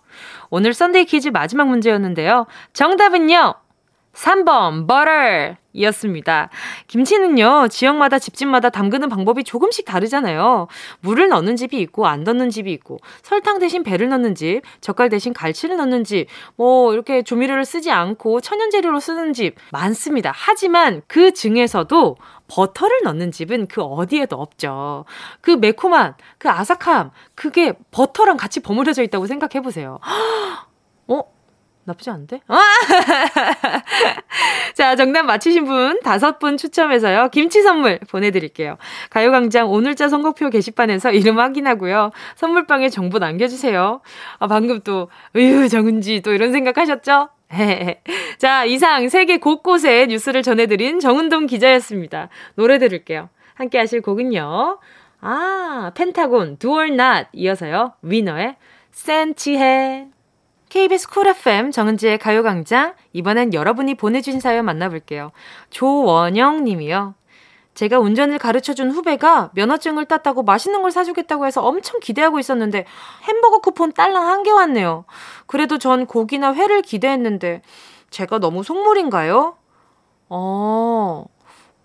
오늘 0.50 0.74
Sunday 0.74 1.04
퀴즈 1.04 1.28
마지막 1.28 1.68
문제였는데요. 1.68 2.46
정답은요. 2.72 3.54
3번 4.12 4.88
버터 4.88 5.56
이었습니다. 5.72 6.50
김치는요, 6.88 7.68
지역마다 7.68 8.18
집집마다 8.18 8.68
담그는 8.70 9.08
방법이 9.08 9.44
조금씩 9.44 9.84
다르잖아요. 9.84 10.66
물을 11.00 11.28
넣는 11.28 11.56
집이 11.56 11.78
있고, 11.80 12.06
안 12.06 12.24
넣는 12.24 12.50
집이 12.50 12.72
있고, 12.72 12.98
설탕 13.22 13.58
대신 13.58 13.82
배를 13.84 14.08
넣는 14.08 14.34
집, 14.34 14.62
젓갈 14.80 15.08
대신 15.08 15.32
갈치를 15.32 15.76
넣는 15.76 16.04
집, 16.04 16.26
뭐, 16.56 16.92
이렇게 16.92 17.22
조미료를 17.22 17.64
쓰지 17.64 17.90
않고 17.90 18.40
천연재료로 18.40 18.98
쓰는 18.98 19.32
집 19.32 19.54
많습니다. 19.70 20.32
하지만 20.34 21.02
그 21.06 21.32
중에서도 21.32 22.16
버터를 22.48 23.00
넣는 23.04 23.30
집은 23.30 23.68
그 23.68 23.82
어디에도 23.82 24.36
없죠. 24.36 25.04
그 25.40 25.52
매콤한, 25.52 26.14
그 26.38 26.48
아삭함, 26.48 27.10
그게 27.34 27.74
버터랑 27.90 28.36
같이 28.36 28.60
버무려져 28.60 29.02
있다고 29.02 29.26
생각해 29.26 29.62
보세요. 29.62 30.00
어? 31.88 31.88
나쁘지 31.88 32.10
않은데? 32.10 32.40
아! 32.48 32.58
자, 34.74 34.96
정답 34.96 35.22
맞히신 35.22 35.64
분 35.64 36.00
다섯 36.02 36.38
분 36.38 36.56
추첨해서요. 36.56 37.30
김치 37.30 37.62
선물 37.62 37.98
보내드릴게요. 38.10 38.76
가요광장 39.10 39.70
오늘자 39.70 40.08
선곡표 40.08 40.50
게시판에서 40.50 41.12
이름 41.12 41.38
확인하고요. 41.38 42.10
선물방에 42.36 42.88
정보 42.90 43.18
남겨주세요. 43.18 44.00
아, 44.38 44.46
방금 44.46 44.80
또, 44.80 45.08
으유, 45.36 45.68
정은지 45.68 46.20
또 46.20 46.32
이런 46.32 46.52
생각 46.52 46.78
하셨죠? 46.78 47.30
자, 48.38 48.64
이상 48.64 49.08
세계 49.08 49.38
곳곳에 49.38 50.06
뉴스를 50.06 50.42
전해드린 50.42 51.00
정은동 51.00 51.46
기자였습니다. 51.46 52.28
노래 52.54 52.78
들을게요. 52.78 53.30
함께 53.54 53.78
하실 53.78 54.02
곡은요. 54.02 54.78
아, 55.20 55.90
펜타곤, 55.94 56.58
Not 56.62 57.28
이어서요. 57.32 57.94
위너의 58.02 58.56
센치해. 58.92 60.08
KBS 60.68 61.08
쿨 61.08 61.26
FM 61.28 61.70
정은지의 61.70 62.18
가요광장 62.18 62.94
이번엔 63.12 63.54
여러분이 63.54 63.94
보내주신 63.94 64.40
사연 64.40 64.64
만나볼게요. 64.66 65.32
조원영 65.70 66.64
님이요. 66.64 67.14
제가 67.74 68.00
운전을 68.00 68.38
가르쳐준 68.38 68.90
후배가 68.90 69.50
면허증을 69.54 70.06
땄다고 70.06 70.42
맛있는 70.42 70.82
걸 70.82 70.90
사주겠다고 70.90 71.46
해서 71.46 71.62
엄청 71.62 72.00
기대하고 72.00 72.38
있었는데 72.40 72.84
햄버거 73.22 73.60
쿠폰 73.60 73.92
딸랑 73.92 74.26
한 74.26 74.42
개 74.42 74.50
왔네요. 74.50 75.04
그래도 75.46 75.78
전 75.78 76.06
고기나 76.06 76.54
회를 76.54 76.82
기대했는데 76.82 77.62
제가 78.10 78.38
너무 78.38 78.62
속물인가요? 78.64 79.56
어, 80.28 81.24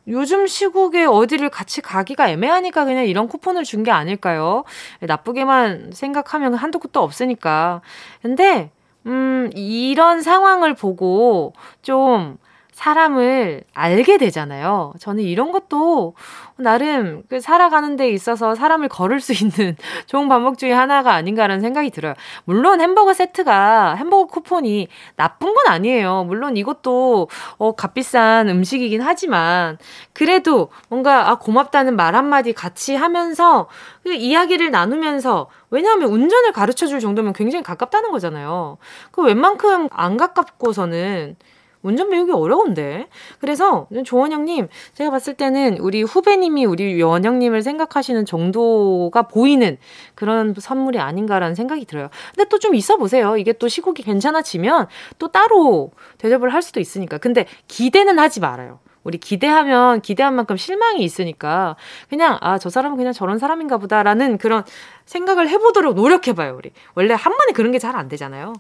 요즘 0.08 0.48
시국에 0.48 1.06
어디를 1.06 1.50
같이 1.50 1.82
가기가 1.82 2.30
애매하니까 2.30 2.84
그냥 2.86 3.06
이런 3.06 3.28
쿠폰을 3.28 3.64
준 3.64 3.84
게 3.84 3.92
아닐까요? 3.92 4.64
나쁘게만 5.02 5.92
생각하면 5.94 6.54
한도 6.56 6.80
끝도 6.80 7.02
없으니까. 7.02 7.82
근데, 8.22 8.72
음, 9.06 9.50
이런 9.56 10.22
상황을 10.22 10.74
보고 10.74 11.54
좀 11.82 12.38
사람을 12.74 13.64
알게 13.74 14.18
되잖아요. 14.18 14.94
저는 15.00 15.24
이런 15.24 15.52
것도 15.52 16.16
나름 16.58 17.24
그 17.30 17.40
살아가는 17.40 17.96
데 17.96 18.10
있어서 18.10 18.56
사람을 18.56 18.90
걸을 18.90 19.20
수 19.20 19.32
있는 19.34 19.76
좋은 20.08 20.28
방법 20.28 20.58
중에 20.58 20.72
하나가 20.72 21.14
아닌가라는 21.14 21.62
생각이 21.62 21.92
들어요. 21.92 22.14
물론 22.46 22.82
햄버거 22.82 23.14
세트가 23.14 23.96
햄버거 23.96 24.26
쿠폰이 24.26 24.88
나쁜 25.16 25.54
건 25.54 25.68
아니에요. 25.68 26.24
물론 26.26 26.58
이것도 26.58 27.30
어 27.58 27.72
값비싼 27.76 28.50
음식이긴 28.50 29.02
하지만 29.02 29.78
그래도 30.14 30.70
뭔가 30.90 31.30
아 31.30 31.36
고맙다는 31.36 31.96
말 31.96 32.16
한마디 32.16 32.54
같이 32.54 32.96
하면서 32.96 33.68
그 34.04 34.14
이야기를 34.14 34.72
나누면서 34.72 35.48
왜냐하면 35.70 36.10
운전을 36.10 36.52
가르쳐 36.52 36.88
줄 36.88 37.00
정도면 37.00 37.34
굉장히 37.34 37.64
가깝다는 37.64 38.12
거잖아요. 38.12 38.78
그 39.12 39.22
웬만큼 39.22 39.90
안 39.92 40.18
가깝고서는 40.18 41.36
운전 41.84 42.10
배우기 42.10 42.32
어려운데. 42.32 43.08
그래서 43.40 43.88
조원영님, 44.06 44.70
제가 44.96 45.12
봤을 45.12 45.36
때는 45.36 45.78
우리 45.80 46.02
후배님이 46.02 46.66
우리 46.66 47.02
원영님을 47.02 47.62
생각하시는 47.62 48.26
정도가 48.26 49.24
보이는 49.24 49.78
그런 50.16 50.56
선물이 50.58 50.98
아닌가라는 51.00 51.54
생각이 51.56 51.86
들어요. 51.86 52.10
근데 52.36 52.50
또 52.50 52.58
좀 52.64 52.74
있어 52.76 52.96
보세요. 52.98 53.36
이게 53.36 53.52
또 53.54 53.68
시국이 53.68 54.04
괜찮아지면 54.04 54.88
또 55.20 55.28
따로 55.28 55.92
대접을 56.18 56.54
할 56.54 56.62
수도 56.62 56.80
있으니까. 56.80 57.18
근데 57.18 57.46
기대는 57.68 58.18
하지 58.20 58.40
말아요. 58.40 58.80
우리 59.04 59.18
기대하면 59.18 60.00
기대한 60.00 60.34
만큼 60.34 60.56
실망이 60.56 61.04
있으니까 61.04 61.76
그냥 62.10 62.38
아 62.40 62.58
저 62.58 62.70
사람은 62.70 62.96
그냥 62.96 63.12
저런 63.12 63.38
사람인가 63.38 63.78
보다라는 63.80 64.38
그런 64.38 64.64
생각을 65.06 65.50
해보도록 65.50 65.96
노력해봐요 65.96 66.56
우리 66.56 66.72
원래 66.96 67.14
한 67.14 67.36
번에 67.36 67.52
그런 67.52 67.74
게 67.74 67.80
잘 67.80 67.98
안 67.98 68.08
되잖아요. 68.08 68.54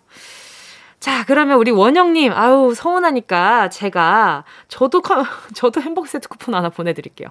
자, 1.03 1.25
그러면 1.25 1.57
우리 1.57 1.69
원영님, 1.69 2.31
아우, 2.31 2.73
서운하니까 2.73 3.67
제가, 3.67 4.45
저도, 4.69 5.01
저도 5.53 5.81
햄버거 5.81 6.07
세트 6.07 6.29
쿠폰 6.29 6.55
하나 6.55 6.69
보내드릴게요. 6.69 7.27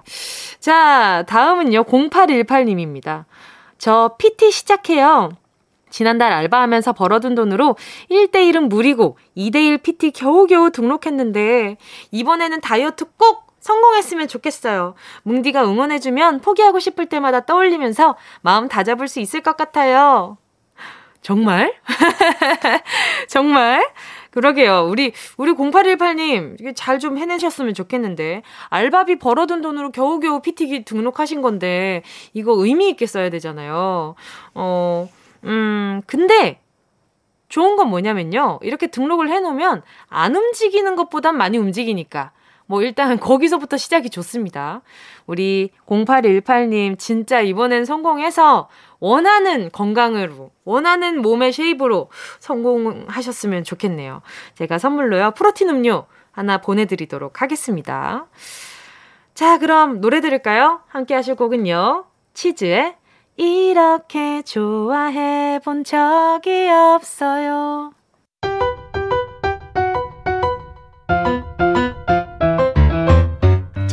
자, 0.59 1.23
다음은요, 1.27 1.85
0818님입니다. 1.85 3.25
저 3.79 4.13
PT 4.19 4.51
시작해요. 4.51 5.31
지난달 5.89 6.33
알바하면서 6.33 6.93
벌어둔 6.93 7.33
돈으로 7.33 7.75
1대1은 8.11 8.67
무리고 8.67 9.17
2대1 9.35 9.81
PT 9.81 10.11
겨우겨우 10.11 10.69
등록했는데, 10.69 11.77
이번에는 12.11 12.61
다이어트 12.61 13.05
꼭 13.17 13.47
성공했으면 13.59 14.27
좋겠어요. 14.27 14.93
뭉디가 15.23 15.65
응원해주면 15.65 16.41
포기하고 16.41 16.77
싶을 16.77 17.07
때마다 17.07 17.43
떠올리면서 17.47 18.17
마음 18.41 18.67
다잡을 18.67 19.07
수 19.07 19.19
있을 19.19 19.41
것 19.41 19.57
같아요. 19.57 20.37
정말? 21.23 21.73
정말? 23.27 23.83
그러게요. 24.31 24.87
우리, 24.89 25.13
우리 25.37 25.53
0818님, 25.53 26.75
잘 26.75 26.99
좀 26.99 27.17
해내셨으면 27.17 27.73
좋겠는데. 27.73 28.43
알바비 28.69 29.19
벌어둔 29.19 29.61
돈으로 29.61 29.91
겨우겨우 29.91 30.41
PT기 30.41 30.85
등록하신 30.85 31.41
건데, 31.41 32.03
이거 32.33 32.53
의미있게 32.53 33.05
써야 33.05 33.29
되잖아요. 33.29 34.15
어, 34.53 35.09
음, 35.45 36.01
근데, 36.07 36.59
좋은 37.49 37.75
건 37.75 37.89
뭐냐면요. 37.89 38.59
이렇게 38.63 38.87
등록을 38.87 39.29
해놓으면 39.29 39.83
안 40.09 40.35
움직이는 40.35 40.95
것보단 40.95 41.37
많이 41.37 41.57
움직이니까. 41.57 42.31
뭐 42.65 42.81
일단 42.81 43.19
거기서부터 43.19 43.77
시작이 43.77 44.09
좋습니다. 44.09 44.81
우리 45.27 45.69
0818님 45.85 46.97
진짜 46.97 47.41
이번엔 47.41 47.85
성공해서 47.85 48.69
원하는 49.03 49.69
건강으로, 49.69 50.51
원하는 50.63 51.21
몸의 51.21 51.51
쉐입으로 51.51 52.09
성공하셨으면 52.39 53.65
좋겠네요. 53.65 54.21
제가 54.55 54.77
선물로요, 54.77 55.31
프로틴 55.31 55.67
음료 55.67 56.05
하나 56.31 56.59
보내드리도록 56.59 57.41
하겠습니다. 57.41 58.27
자, 59.33 59.57
그럼 59.57 59.99
노래 59.99 60.21
들을까요? 60.21 60.83
함께 60.87 61.15
하실 61.15 61.35
곡은요, 61.35 62.05
치즈의 62.33 62.95
이렇게 63.35 64.41
좋아해 64.43 65.59
본 65.65 65.83
적이 65.83 66.69
없어요. 66.69 67.91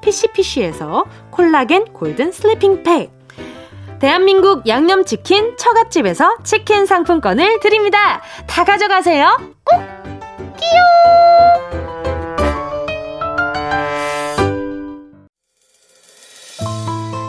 피시피시에서 0.00 1.04
콜라겐 1.30 1.92
golden 1.92 2.32
sleeping 2.32 2.82
팩, 2.82 3.10
대한민국 3.98 4.68
양념치킨 4.68 5.56
처갓집에서 5.56 6.38
치킨 6.44 6.86
상품권을 6.86 7.60
드립니다. 7.60 8.22
다 8.46 8.64
가져가세요. 8.64 9.36
꼭! 9.64 9.80
끼용! 10.56 11.18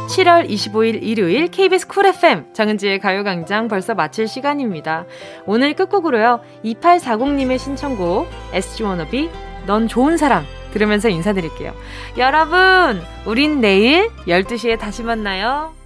7월 0.10 0.50
25일 0.50 1.00
일요일 1.02 1.48
KBS 1.48 1.88
쿨 1.88 2.06
FM 2.06 2.54
정은지의 2.54 3.00
가요광장 3.00 3.68
벌써 3.68 3.96
마칠 3.96 4.28
시간입니다. 4.28 5.06
오늘 5.46 5.74
끝곡으로요. 5.74 6.42
2840님의 6.66 7.58
신청곡 7.58 8.28
SG 8.54 8.84
워너비 8.84 9.30
넌 9.66 9.88
좋은 9.88 10.18
사람 10.18 10.44
들으면서 10.74 11.10
인사드릴게요. 11.10 11.74
여러분, 12.18 13.02
우린 13.26 13.62
내일 13.62 14.10
12시에 14.28 14.80
다시 14.80 15.04
만나요. 15.04 15.79